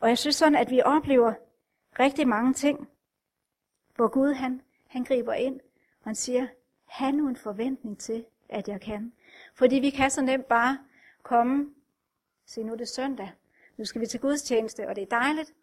[0.00, 1.34] og jeg synes sådan, at vi oplever
[1.98, 2.88] rigtig mange ting,
[3.96, 5.60] hvor Gud han, han griber ind,
[6.00, 6.46] og han siger,
[6.84, 9.12] have nu en forventning til, at jeg kan.
[9.54, 10.78] Fordi vi kan så nemt bare
[11.22, 11.74] komme,
[12.46, 13.32] se nu er det søndag,
[13.76, 15.54] nu skal vi til gudstjeneste, og det er dejligt,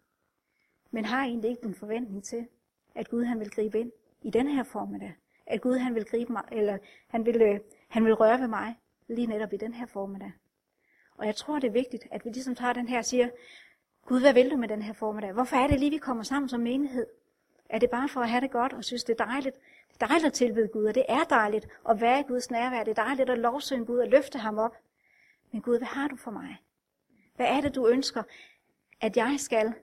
[0.90, 2.46] men har egentlig ikke en forventning til,
[2.94, 3.92] at Gud han vil gribe ind
[4.22, 5.14] i den her formiddag.
[5.46, 8.78] At Gud han vil gribe mig, eller han vil, øh, han vil røre ved mig
[9.08, 10.32] lige netop i den her formiddag.
[11.16, 13.28] Og jeg tror, det er vigtigt, at vi ligesom tager den her og siger,
[14.06, 15.32] Gud, hvad vil du med den her formiddag?
[15.32, 17.06] Hvorfor er det lige, vi kommer sammen som menighed?
[17.68, 19.56] Er det bare for at have det godt og synes, det er dejligt?
[19.88, 22.84] Det er dejligt at tilbede Gud, og det er dejligt at være i Guds nærvær.
[22.84, 24.76] Det er dejligt at lovsynge Gud og løfte ham op.
[25.52, 26.56] Men Gud, hvad har du for mig?
[27.36, 28.22] Hvad er det, du ønsker,
[29.00, 29.74] at jeg skal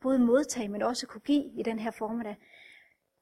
[0.00, 2.36] både modtage, men også kunne give i den her formiddag?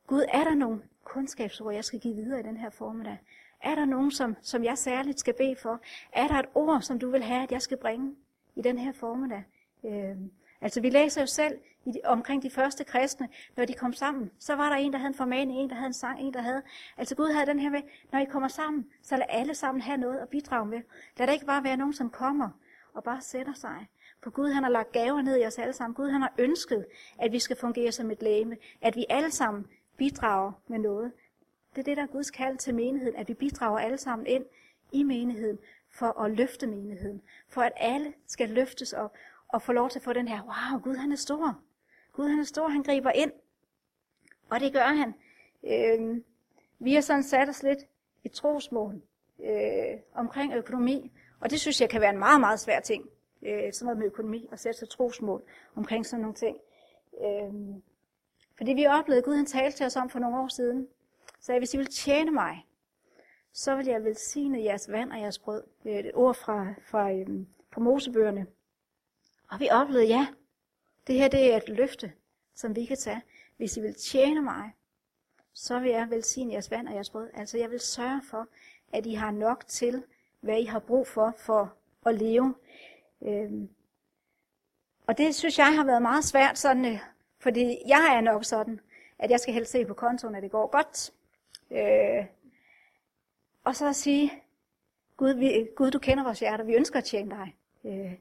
[0.06, 3.18] Gud, er der nogle kundskabsord, jeg skal give videre i den her formiddag?
[3.66, 5.80] Er der nogen, som, som jeg særligt skal bede for?
[6.12, 8.14] Er der et ord, som du vil have, at jeg skal bringe
[8.56, 9.44] i den her formiddag?
[9.84, 10.16] Øh,
[10.60, 14.30] altså vi læser jo selv i de, omkring de første kristne, når de kom sammen,
[14.38, 16.40] så var der en, der havde en formaning, en, der havde en sang, en, der
[16.40, 16.62] havde...
[16.96, 19.98] Altså Gud havde den her med, når I kommer sammen, så lad alle sammen have
[19.98, 20.80] noget at bidrage med.
[21.18, 22.48] Lad der ikke bare være nogen, som kommer
[22.94, 23.86] og bare sætter sig.
[24.22, 25.94] For Gud han har lagt gaver ned i os alle sammen.
[25.94, 26.86] Gud han har ønsket,
[27.18, 28.56] at vi skal fungere som et læme.
[28.80, 31.12] At vi alle sammen bidrager med noget.
[31.76, 34.44] Det er det, der er Guds kald til menigheden, at vi bidrager alle sammen ind
[34.92, 35.58] i menigheden
[35.90, 37.22] for at løfte menigheden.
[37.48, 39.14] For at alle skal løftes op
[39.48, 41.60] og få lov til at få den her, wow, Gud han er stor.
[42.12, 43.32] Gud han er stor, han griber ind.
[44.50, 45.14] Og det gør han.
[45.64, 46.22] Øh,
[46.78, 47.78] vi har sådan sat os lidt
[48.24, 49.02] i trosmål
[49.44, 51.12] øh, omkring økonomi.
[51.40, 53.08] Og det synes jeg kan være en meget, meget svær ting.
[53.42, 55.42] Øh, sådan noget med økonomi og sætte sig trosmål
[55.74, 56.56] omkring sådan nogle ting.
[57.24, 57.54] Øh,
[58.56, 60.88] fordi vi oplevede, at Gud han talte til os om for nogle år siden.
[61.46, 62.66] Så hvis I vil tjene mig,
[63.52, 65.62] så vil jeg velsigne jeres vand og jeres brød.
[65.82, 68.46] Det er et ord fra, fra, øhm, fra Mosebøgerne.
[69.50, 70.26] Og vi oplevede, ja,
[71.06, 72.12] det her det er et løfte,
[72.54, 73.22] som vi kan tage.
[73.56, 74.70] Hvis I vil tjene mig,
[75.52, 77.30] så vil jeg velsigne jeres vand og jeres brød.
[77.34, 78.48] Altså jeg vil sørge for,
[78.92, 80.04] at I har nok til,
[80.40, 81.74] hvad I har brug for, for
[82.06, 82.54] at leve.
[83.22, 83.68] Øhm.
[85.06, 86.98] Og det synes jeg har været meget svært, sådan, øh,
[87.38, 88.80] fordi jeg er nok sådan,
[89.18, 91.12] at jeg skal helst se på kontoen, at det går godt.
[91.70, 92.26] Øh.
[93.64, 94.32] Og så at sige,
[95.16, 97.56] Gud, vi, Gud, du kender vores hjerter, vi ønsker at tjene dig.
[97.84, 98.12] Øh.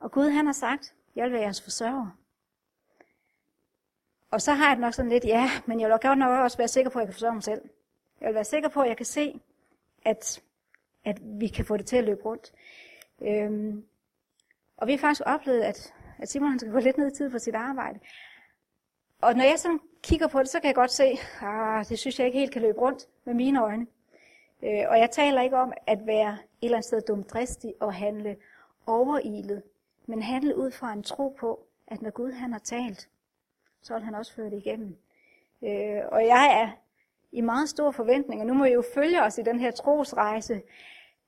[0.00, 2.18] Og Gud han har sagt, jeg vil være jeres forsørger.
[4.30, 6.58] Og så har jeg det nok sådan lidt, ja, men jeg vil godt nok også
[6.58, 7.62] være sikker på, at jeg kan forsørge mig selv.
[8.20, 9.40] Jeg vil være sikker på, at jeg kan se,
[10.04, 10.42] at,
[11.04, 12.52] at vi kan få det til at løbe rundt.
[13.22, 13.84] Øhm,
[14.76, 17.30] og vi har faktisk oplevet, at, at Simon han skal gå lidt ned i tid
[17.30, 17.98] på sit arbejde.
[19.20, 21.98] Og når jeg sådan kigger på det, så kan jeg godt se, at ah, det
[21.98, 23.86] synes jeg ikke helt kan løbe rundt med mine øjne.
[24.62, 28.36] Øh, og jeg taler ikke om at være et eller andet sted dumdristig og handle
[28.86, 29.62] overilet,
[30.06, 33.08] men handle ud fra en tro på, at når Gud han har talt,
[33.82, 34.96] så vil han også føre det igennem.
[35.62, 36.70] Øh, og jeg er
[37.32, 38.44] i meget store forventninger.
[38.44, 40.62] Nu må I jo følge os i den her trosrejse.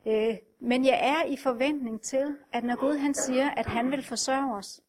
[0.06, 4.04] Øh, men jeg er i forventning til, at når Gud han siger, at han vil
[4.04, 4.80] forsørge os,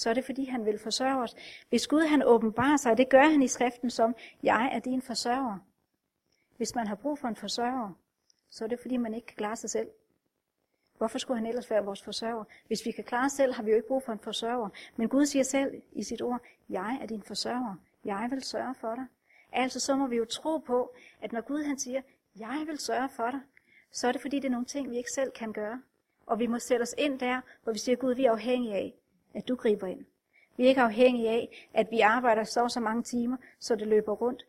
[0.00, 1.34] så er det fordi han vil forsørge os.
[1.68, 5.58] Hvis Gud han åbenbarer sig, det gør han i skriften som, jeg er din forsørger.
[6.56, 7.92] Hvis man har brug for en forsørger,
[8.50, 9.88] så er det fordi man ikke kan klare sig selv.
[10.98, 12.44] Hvorfor skulle han ellers være vores forsørger?
[12.66, 14.68] Hvis vi kan klare os selv, har vi jo ikke brug for en forsørger.
[14.96, 17.74] Men Gud siger selv i sit ord, jeg er din forsørger.
[18.04, 19.06] Jeg vil sørge for dig.
[19.52, 22.02] Altså så må vi jo tro på, at når Gud han siger,
[22.36, 23.40] jeg vil sørge for dig,
[23.92, 25.82] så er det fordi, det er nogle ting, vi ikke selv kan gøre.
[26.26, 28.99] Og vi må sætte os ind der, hvor vi siger, Gud, vi er afhængige af,
[29.34, 30.04] at du griber ind.
[30.56, 34.12] Vi er ikke afhængige af, at vi arbejder så så mange timer, så det løber
[34.12, 34.46] rundt.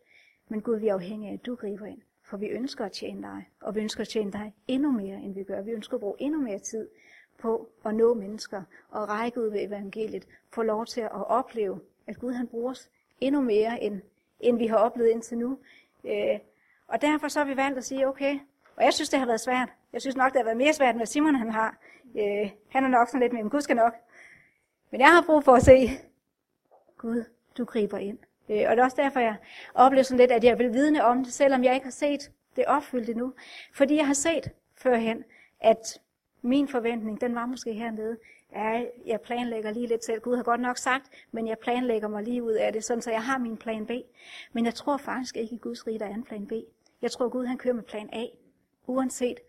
[0.48, 2.00] Men Gud, vi er afhængige af, at du griber ind.
[2.22, 5.34] For vi ønsker at tjene dig, og vi ønsker at tjene dig endnu mere, end
[5.34, 5.62] vi gør.
[5.62, 6.88] Vi ønsker at bruge endnu mere tid
[7.38, 10.26] på at nå mennesker og række ud ved evangeliet.
[10.50, 12.90] Få lov til at opleve, at Gud han bruger os
[13.20, 14.00] endnu mere, end,
[14.40, 15.58] end vi har oplevet indtil nu.
[16.04, 16.38] Øh,
[16.88, 18.38] og derfor så har vi valgt at sige, okay,
[18.76, 19.68] og jeg synes, det har været svært.
[19.92, 21.78] Jeg synes nok, det har været mere svært, end hvad Simon han har.
[22.16, 23.94] Øh, han er nok sådan lidt med, men Gud skal nok.
[24.92, 25.88] Men jeg har brug for at se,
[26.98, 27.24] Gud,
[27.58, 28.18] du griber ind.
[28.48, 29.36] Øh, og det er også derfor, jeg
[29.74, 32.64] oplever sådan lidt, at jeg vil vidne om det, selvom jeg ikke har set det
[32.66, 33.32] opfyldt endnu.
[33.74, 35.24] Fordi jeg har set førhen,
[35.60, 36.00] at
[36.42, 38.18] min forventning, den var måske hernede.
[38.52, 40.20] Ja, jeg planlægger lige lidt selv.
[40.20, 43.10] Gud har godt nok sagt, men jeg planlægger mig lige ud af det, sådan så
[43.10, 43.90] jeg har min plan B.
[44.52, 46.52] Men jeg tror faktisk ikke i Guds rige, der er en plan B.
[47.02, 48.26] Jeg tror, Gud han kører med plan A,
[48.86, 49.40] uanset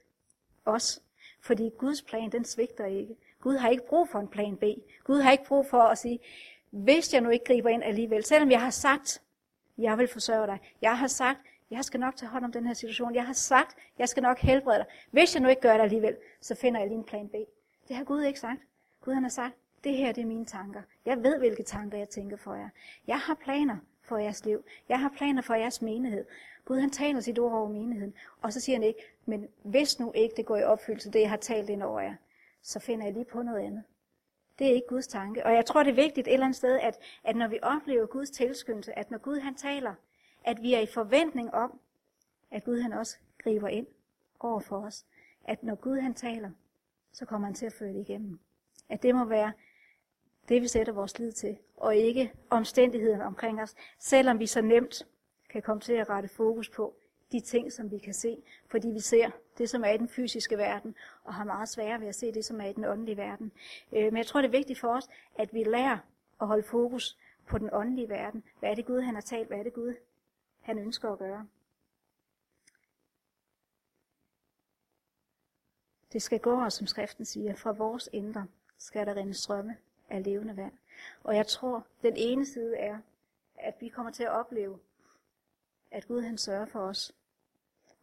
[0.66, 1.02] os.
[1.42, 3.16] Fordi Guds plan, den svigter ikke.
[3.44, 4.64] Gud har ikke brug for en plan B.
[5.04, 6.20] Gud har ikke brug for at sige,
[6.70, 9.22] hvis jeg nu ikke griber ind alligevel, selvom jeg har sagt,
[9.78, 10.60] jeg vil forsørge dig.
[10.82, 11.40] Jeg har sagt,
[11.72, 13.16] jeg skal nok tage hånd om den her situation.
[13.16, 14.86] Jeg har sagt, jeg skal nok helbrede dig.
[15.12, 17.34] Hvis jeg nu ikke gør det alligevel, så finder jeg lige en plan B.
[17.88, 18.60] Det har Gud ikke sagt.
[19.02, 20.82] Gud han har sagt, det her det er mine tanker.
[21.06, 22.70] Jeg ved, hvilke tanker jeg tænker for jer.
[23.08, 24.64] Jeg har planer for jeres liv.
[24.90, 26.26] Jeg har planer for jeres menighed.
[26.66, 28.14] Gud han taler sit ord over menigheden.
[28.42, 31.30] Og så siger han ikke, men hvis nu ikke det går i opfyldelse, det jeg
[31.30, 32.16] har talt ind over jer,
[32.64, 33.84] så finder jeg lige på noget andet.
[34.60, 35.46] Det er ikke Guds tanke.
[35.46, 38.06] Og jeg tror, det er vigtigt et eller andet sted, at, at når vi oplever
[38.06, 39.94] Guds tilskyndelse, at når Gud han taler,
[40.44, 41.80] at vi er i forventning om,
[42.52, 43.88] at Gud han også griber ind
[44.40, 45.06] over for os.
[45.44, 46.52] At når Gud han taler,
[47.12, 48.40] så kommer han til at føre det igennem.
[48.90, 49.52] At det må være
[50.50, 55.08] det, vi sætter vores lid til, og ikke omstændighederne omkring os, selvom vi så nemt
[55.50, 56.96] kan komme til at rette fokus på
[57.32, 60.58] de ting, som vi kan se, fordi vi ser det, som er i den fysiske
[60.58, 63.52] verden, og har meget sværere ved at se det, som er i den åndelige verden.
[63.92, 65.98] Øh, men jeg tror, det er vigtigt for os, at vi lærer
[66.42, 68.44] at holde fokus på den åndelige verden.
[68.60, 69.48] Hvad er det Gud, han har talt?
[69.48, 69.94] Hvad er det Gud,
[70.62, 71.48] han ønsker at gøre?
[76.14, 79.78] Det skal gå os, som skriften siger, fra vores indre skal der rinde strømme
[80.10, 80.74] af levende vand.
[81.24, 82.98] Og jeg tror, den ene side er,
[83.56, 84.80] at vi kommer til at opleve,
[85.92, 87.16] at Gud han sørger for os.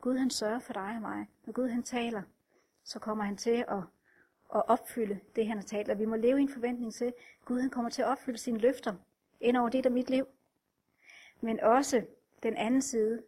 [0.00, 1.26] Gud han sørger for dig og mig.
[1.46, 2.22] Når Gud han taler,
[2.84, 3.82] så kommer han til at,
[4.54, 5.90] at opfylde det, han har talt.
[5.90, 8.38] Og vi må leve i en forventning til, at Gud han kommer til at opfylde
[8.38, 8.94] sine løfter
[9.40, 10.26] ind over det, der mit liv.
[11.40, 12.04] Men også
[12.42, 13.22] den anden side,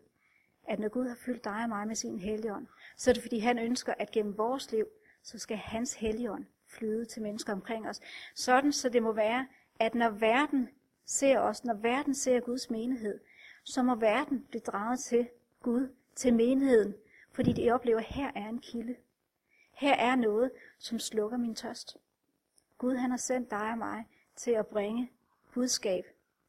[0.64, 3.38] at når Gud har fyldt dig og mig med sin helligånd, så er det fordi,
[3.38, 4.87] han ønsker, at gennem vores liv,
[5.22, 8.00] så skal hans helligånd flyde til mennesker omkring os.
[8.35, 9.46] Sådan, så det må være,
[9.78, 10.68] at når verden
[11.04, 13.20] ser os, når verden ser Guds menighed,
[13.64, 15.28] så må verden blive draget til
[15.62, 16.94] Gud, til menigheden,
[17.33, 18.96] fordi de oplever, at her er en kilde.
[19.72, 21.96] Her er noget, som slukker min tørst.
[22.79, 24.05] Gud han har sendt dig og mig
[24.37, 25.11] til at bringe
[25.55, 26.05] budskab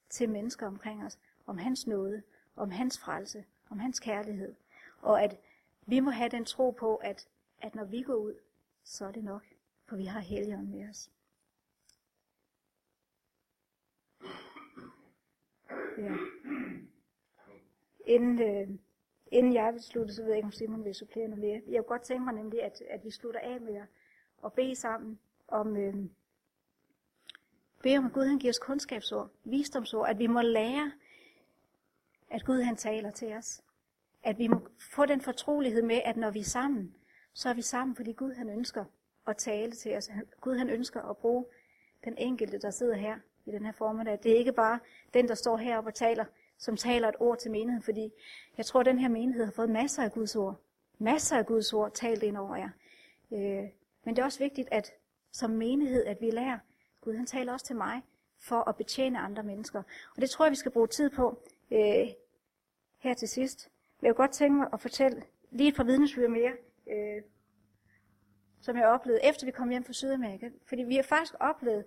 [0.10, 2.24] til mennesker omkring os, om hans nåde,
[2.56, 4.56] om hans frelse, om hans kærlighed.
[5.02, 5.40] Og at
[5.86, 7.28] vi må have den tro på, at,
[7.62, 8.34] at når vi går ud,
[8.84, 9.44] så er det nok,
[9.86, 11.12] for vi har helgen med os.
[15.98, 16.16] Ja.
[18.06, 18.80] Inden, øh,
[19.34, 21.62] inden jeg vil slutte, så ved jeg ikke, om Simon vil supplere noget mere.
[21.68, 23.88] Jeg kunne godt tænke mig nemlig, at, at vi slutter af med at,
[24.46, 25.96] at bede sammen om, øh,
[27.84, 30.92] bede om, at Gud han giver os kundskabsord, visdomsord, at vi må lære,
[32.30, 33.62] at Gud han taler til os.
[34.24, 36.96] At vi må få den fortrolighed med, at når vi er sammen,
[37.34, 38.86] så er vi sammen, fordi Gud han ønsker
[39.28, 40.10] at tale til os.
[40.42, 41.46] Gud han ønsker at bruge
[42.04, 44.20] den enkelte, der sidder her i den her formiddag.
[44.24, 44.80] Det er ikke bare
[45.14, 46.26] den, der står heroppe og taler
[46.58, 48.12] som taler et ord til menigheden, fordi
[48.58, 50.56] jeg tror, at den her menighed har fået masser af Guds ord.
[51.00, 52.70] Masser af Guds ord talt ind over jer.
[53.32, 53.70] Øh,
[54.04, 54.92] men det er også vigtigt, at
[55.32, 56.60] som menighed, at vi lærer,
[57.02, 58.02] Gud han taler også til mig,
[58.40, 59.84] for at betjene andre mennesker.
[60.16, 62.08] Og det tror jeg, vi skal bruge tid på øh,
[63.00, 63.70] her til sidst.
[64.00, 66.52] Men jeg kunne godt tænke mig at fortælle lige et par vidnesbyrd mere,
[66.88, 67.22] øh,
[68.62, 70.50] som jeg oplevede, efter vi kom hjem fra Sydamerika.
[70.66, 71.86] Fordi vi har faktisk oplevet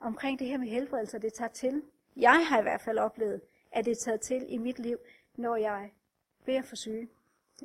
[0.00, 1.82] omkring det her med helbredelse, det tager til.
[2.16, 3.40] Jeg har i hvert fald oplevet,
[3.76, 4.98] er det taget til i mit liv,
[5.34, 5.90] når jeg
[6.44, 7.08] beder for syge.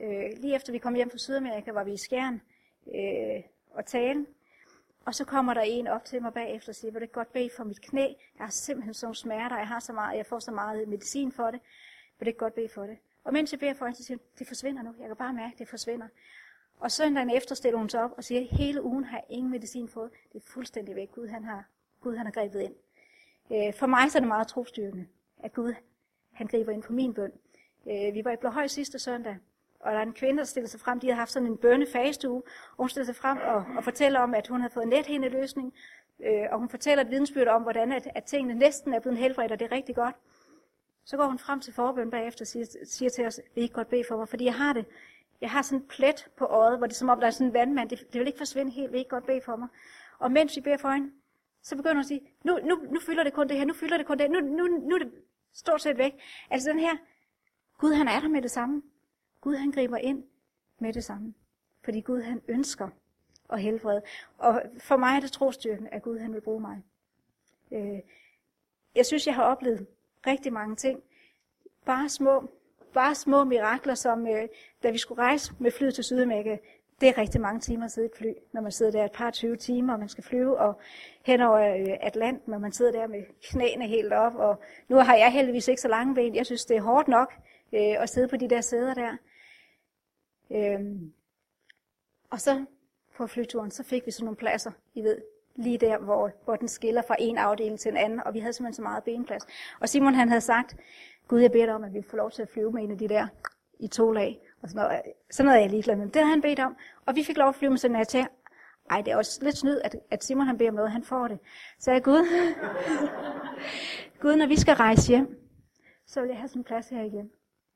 [0.02, 2.42] Øh, lige efter vi kom hjem fra Sydamerika, var vi i Skjern
[2.96, 4.26] øh, og tale.
[5.06, 7.50] Og så kommer der en op til mig bagefter og siger, vil du godt bede
[7.58, 8.08] for mit knæ?
[8.38, 11.52] Jeg har simpelthen sådan smerter, jeg, har så meget, jeg får så meget medicin for
[11.52, 11.60] det.
[12.20, 12.98] Vil du godt bede for det?
[13.24, 14.94] Og mens jeg beder for hende, så siger hun, det forsvinder nu.
[15.00, 16.08] Jeg kan bare mærke, det forsvinder.
[16.80, 19.88] Og søndagen efter stiller hun sig op og siger, hele ugen har jeg ingen medicin
[19.88, 20.12] fået.
[20.34, 21.12] Det er fuldstændig væk.
[21.12, 21.66] Gud han har,
[22.02, 22.76] Gud, han har grebet ind.
[23.52, 25.08] Øh, for mig så er det meget trostyrkende,
[25.44, 25.74] at Gud
[26.42, 27.32] han griber ind på min bøn.
[27.88, 29.38] Øh, vi var i Blåhøj sidste søndag,
[29.80, 31.00] og der er en kvinde, der stillede sig frem.
[31.00, 34.34] De havde haft sådan en bønnefagestue, og hun stillede sig frem og, og fortæller om,
[34.34, 35.74] at hun havde fået en løsning.
[36.24, 39.52] Øh, og hun fortæller et vidensbyrd om, hvordan at, at tingene næsten er blevet helbredt,
[39.52, 40.16] og det er rigtig godt.
[41.06, 43.76] Så går hun frem til forbøn bagefter og siger, siger til os, vil I ikke
[43.76, 44.30] godt bede for mig?
[44.30, 44.86] Fordi jeg har det.
[45.42, 47.48] Jeg har sådan en plet på øjet, hvor det er som om, der er sådan
[47.48, 47.90] en vandmand.
[47.90, 48.92] Det, det vil ikke forsvinde helt.
[48.92, 49.68] Vil I ikke godt bede for mig?
[50.20, 51.12] Og mens vi beder for hende,
[51.62, 53.98] så begynder hun at sige, nu, nu, nu fylder det kun det her, nu fylder
[53.98, 55.12] det kun det nu, nu, nu det
[55.54, 56.14] stort set væk.
[56.50, 56.98] Altså den her,
[57.78, 58.84] Gud han er der med det samme.
[59.42, 60.24] Gud han griber ind
[60.80, 61.34] med det samme.
[61.84, 62.90] Fordi Gud han ønsker
[63.50, 64.02] at helbrede.
[64.38, 66.84] Og for mig er det trostyrken, at Gud han vil bruge mig.
[67.72, 68.00] Øh,
[68.96, 69.88] jeg synes, jeg har oplevet
[70.28, 71.04] rigtig mange ting.
[71.86, 72.50] Bare små,
[72.94, 74.48] bare små mirakler, som øh,
[74.84, 76.58] da vi skulle rejse med flyet til Sydamerika,
[77.02, 79.12] det er rigtig mange timer at sidde i et fly, når man sidder der et
[79.12, 80.80] par 20 timer, og man skal flyve og
[81.26, 84.36] hen over øh, Atlanten, og man sidder der med knæene helt op.
[84.36, 86.36] Og nu har jeg heldigvis ikke så lange ben.
[86.36, 87.34] Jeg synes, det er hårdt nok
[87.74, 89.18] øh, at sidde på de der sæder der.
[90.52, 91.14] Øhm,
[92.30, 92.66] og så
[93.18, 95.22] på flyturen, så fik vi sådan nogle pladser, I ved,
[95.56, 98.54] lige der, hvor, hvor den skiller fra en afdeling til en anden, og vi havde
[98.54, 99.48] simpelthen så meget benplads.
[99.80, 100.76] Og Simon han havde sagt,
[101.28, 102.98] Gud, jeg beder dig om, at vi får lov til at flyve med en af
[102.98, 103.28] de der
[103.80, 104.40] i to lag.
[104.64, 106.06] Og sådan noget, øh, sådan noget er jeg ligeglad med.
[106.06, 108.28] Det havde han bedt om, og vi fik lov at flyve med sådan en til.
[108.90, 111.28] Ej, det er også lidt snyd, at, at Simon han beder om noget, han får
[111.28, 111.40] det.
[111.80, 112.26] Så jeg, Gud,
[114.20, 115.40] Gud, når vi skal rejse hjem,
[116.08, 117.32] så vil jeg have sådan en plads her igen,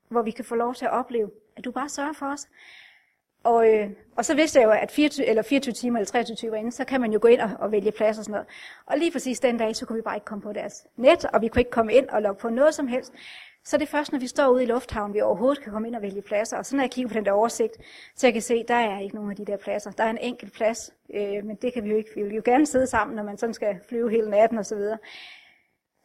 [0.08, 2.48] hvor vi kan få lov til at opleve, at du bare sørger for os.
[3.44, 6.56] Og, øh, og så vidste jeg jo, at 24, eller 24 timer eller 23 timer
[6.56, 8.46] inden, så kan man jo gå ind og, og vælge plads og sådan noget.
[8.86, 11.42] Og lige præcis den dag, så kunne vi bare ikke komme på deres net, og
[11.42, 13.12] vi kunne ikke komme ind og logge på noget som helst.
[13.66, 16.02] Så det først, når vi står ude i lufthavnen, vi overhovedet kan komme ind og
[16.02, 16.56] vælge pladser.
[16.56, 17.76] Og så når jeg kigger på den der oversigt,
[18.14, 19.90] så jeg kan se, der er ikke nogen af de der pladser.
[19.90, 22.10] Der er en enkelt plads, øh, men det kan vi jo ikke.
[22.14, 24.76] Vi vil jo gerne sidde sammen, når man sådan skal flyve hele natten og så
[24.76, 24.98] videre.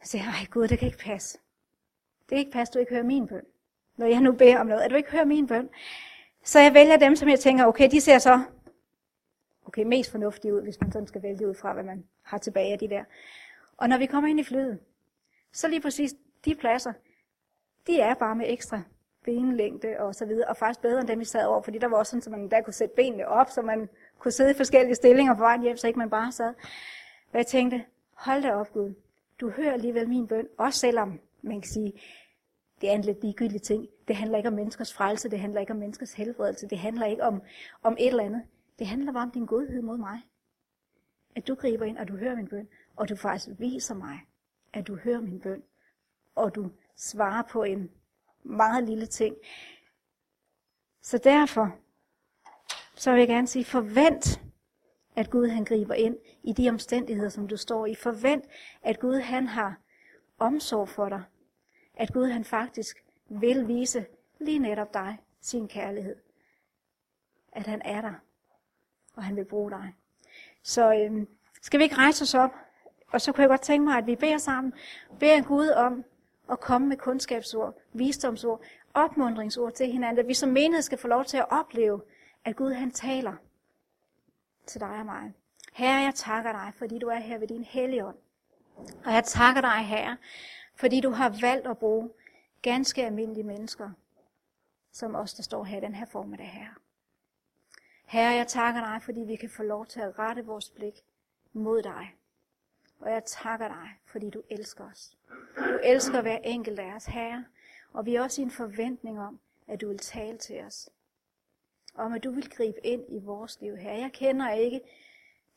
[0.02, 1.38] Så siger jeg, gud, det kan ikke passe.
[2.20, 3.44] Det kan ikke passe, du ikke hører min bøn.
[3.96, 5.68] Når jeg nu beder om noget, at du ikke hører min bøn.
[6.44, 8.40] Så jeg vælger dem, som jeg tænker, okay, de ser så
[9.66, 12.72] okay, mest fornuftige ud, hvis man sådan skal vælge ud fra, hvad man har tilbage
[12.72, 13.04] af de der.
[13.76, 14.78] Og når vi kommer ind i flyet,
[15.52, 16.92] så lige præcis de pladser,
[17.86, 18.82] de er bare med ekstra
[19.24, 21.96] benlængde og så videre, og faktisk bedre end dem, vi sad over, fordi der var
[21.96, 24.94] også sådan, at man der kunne sætte benene op, så man kunne sidde i forskellige
[24.94, 26.54] stillinger på vejen hjem, så ikke man bare sad.
[27.32, 28.94] Og jeg tænkte, hold da op Gud,
[29.40, 31.92] du hører alligevel min bøn, også selvom man kan sige,
[32.80, 33.88] det er en lidt ligegyldig ting.
[34.08, 37.22] Det handler ikke om menneskers frelse, det handler ikke om menneskers helbredelse, det handler ikke
[37.22, 37.42] om,
[37.82, 38.42] om et eller andet.
[38.78, 40.20] Det handler bare om din godhed mod mig.
[41.36, 44.20] At du griber ind, og du hører min bøn, og du faktisk viser mig,
[44.72, 45.62] at du hører min bøn,
[46.34, 47.90] og du svare på en
[48.42, 49.36] meget lille ting.
[51.02, 51.76] Så derfor,
[52.94, 54.40] så vil jeg gerne sige, forvent,
[55.16, 57.94] at Gud han griber ind i de omstændigheder, som du står i.
[57.94, 58.44] Forvent,
[58.82, 59.76] at Gud han har
[60.38, 61.22] omsorg for dig.
[61.94, 64.06] At Gud han faktisk vil vise
[64.38, 66.16] lige netop dig sin kærlighed.
[67.52, 68.14] At han er der,
[69.14, 69.94] og han vil bruge dig.
[70.62, 71.28] Så øhm,
[71.62, 72.50] skal vi ikke rejse os op?
[73.08, 74.72] Og så kunne jeg godt tænke mig, at vi beder sammen.
[75.20, 76.04] Beder Gud om
[76.50, 78.60] at komme med kundskabsord, visdomsord,
[78.94, 80.18] opmundringsord til hinanden.
[80.18, 82.02] At vi som menighed skal få lov til at opleve,
[82.44, 83.36] at Gud han taler
[84.66, 85.32] til dig og mig.
[85.72, 88.16] Herre, jeg takker dig, fordi du er her ved din hellige ånd.
[89.04, 90.16] Og jeg takker dig, Herre,
[90.76, 92.10] fordi du har valgt at bruge
[92.62, 93.90] ganske almindelige mennesker,
[94.92, 96.74] som os, der står her i den her formiddag, Herre.
[98.04, 100.94] Herre, jeg takker dig, fordi vi kan få lov til at rette vores blik
[101.52, 102.14] mod dig.
[103.02, 105.16] Og jeg takker dig, fordi du elsker os.
[105.56, 107.44] Du elsker hver enkelt af os, Herre.
[107.92, 110.90] Og vi er også i en forventning om, at du vil tale til os.
[111.94, 113.98] Om at du vil gribe ind i vores liv, Herre.
[113.98, 114.80] Jeg kender ikke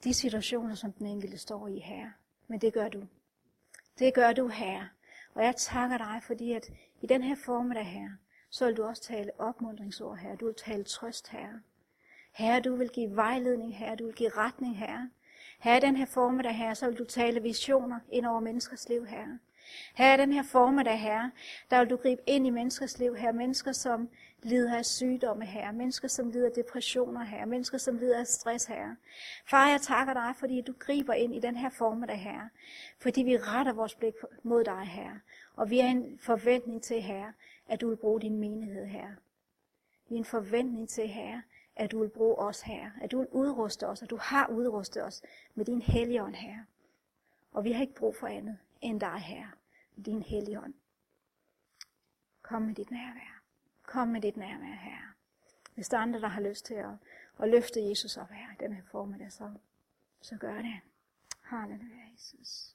[0.03, 2.13] de situationer, som den enkelte står i, Herre.
[2.47, 3.03] Men det gør du.
[3.99, 4.89] Det gør du, Herre.
[5.33, 6.71] Og jeg takker dig, fordi at
[7.01, 8.17] i den her formiddag Herre,
[8.49, 10.35] så vil du også tale opmuntringsord, Herre.
[10.35, 11.61] Du vil tale trøst Herre.
[12.31, 13.95] Herre, du vil give vejledning Herre.
[13.95, 15.09] Du vil give retning Herre.
[15.65, 19.39] Her den her formiddag Herre, så vil du tale visioner ind over menneskers liv Herre.
[19.95, 21.31] Her er den her formiddag Herre,
[21.71, 23.33] der vil du gribe ind i menneskers liv Herre.
[23.33, 24.09] Mennesker, som
[24.43, 25.73] lider af sygdomme Herre.
[25.73, 27.45] Mennesker, som lider af depressioner Herre.
[27.45, 28.95] Mennesker, som lider af stress Herre.
[29.45, 32.49] Far, jeg takker dig, fordi du griber ind i den her formiddag Herre.
[32.99, 34.13] Fordi vi retter vores blik
[34.43, 35.19] mod dig Herre.
[35.55, 37.33] Og vi har en forventning til, Herre,
[37.67, 39.15] at du vil bruge din menighed Herre.
[40.09, 41.41] Vi har en forventning til, Herre,
[41.75, 42.91] at du vil bruge os her.
[43.01, 45.21] At du vil udruste os, og du har udrustet os
[45.55, 46.63] med din helligånd her.
[47.51, 49.47] Og vi har ikke brug for andet end dig her,
[50.05, 50.73] din helligånd.
[52.41, 53.41] Kom med dit nærvær.
[53.83, 55.13] Kom med dit nærvær her.
[55.75, 56.93] Hvis der er andre, der har lyst til at,
[57.39, 59.53] at løfte Jesus op her i den her formiddag, så,
[60.21, 60.79] så gør det.
[61.41, 62.74] Halleluja, Jesus.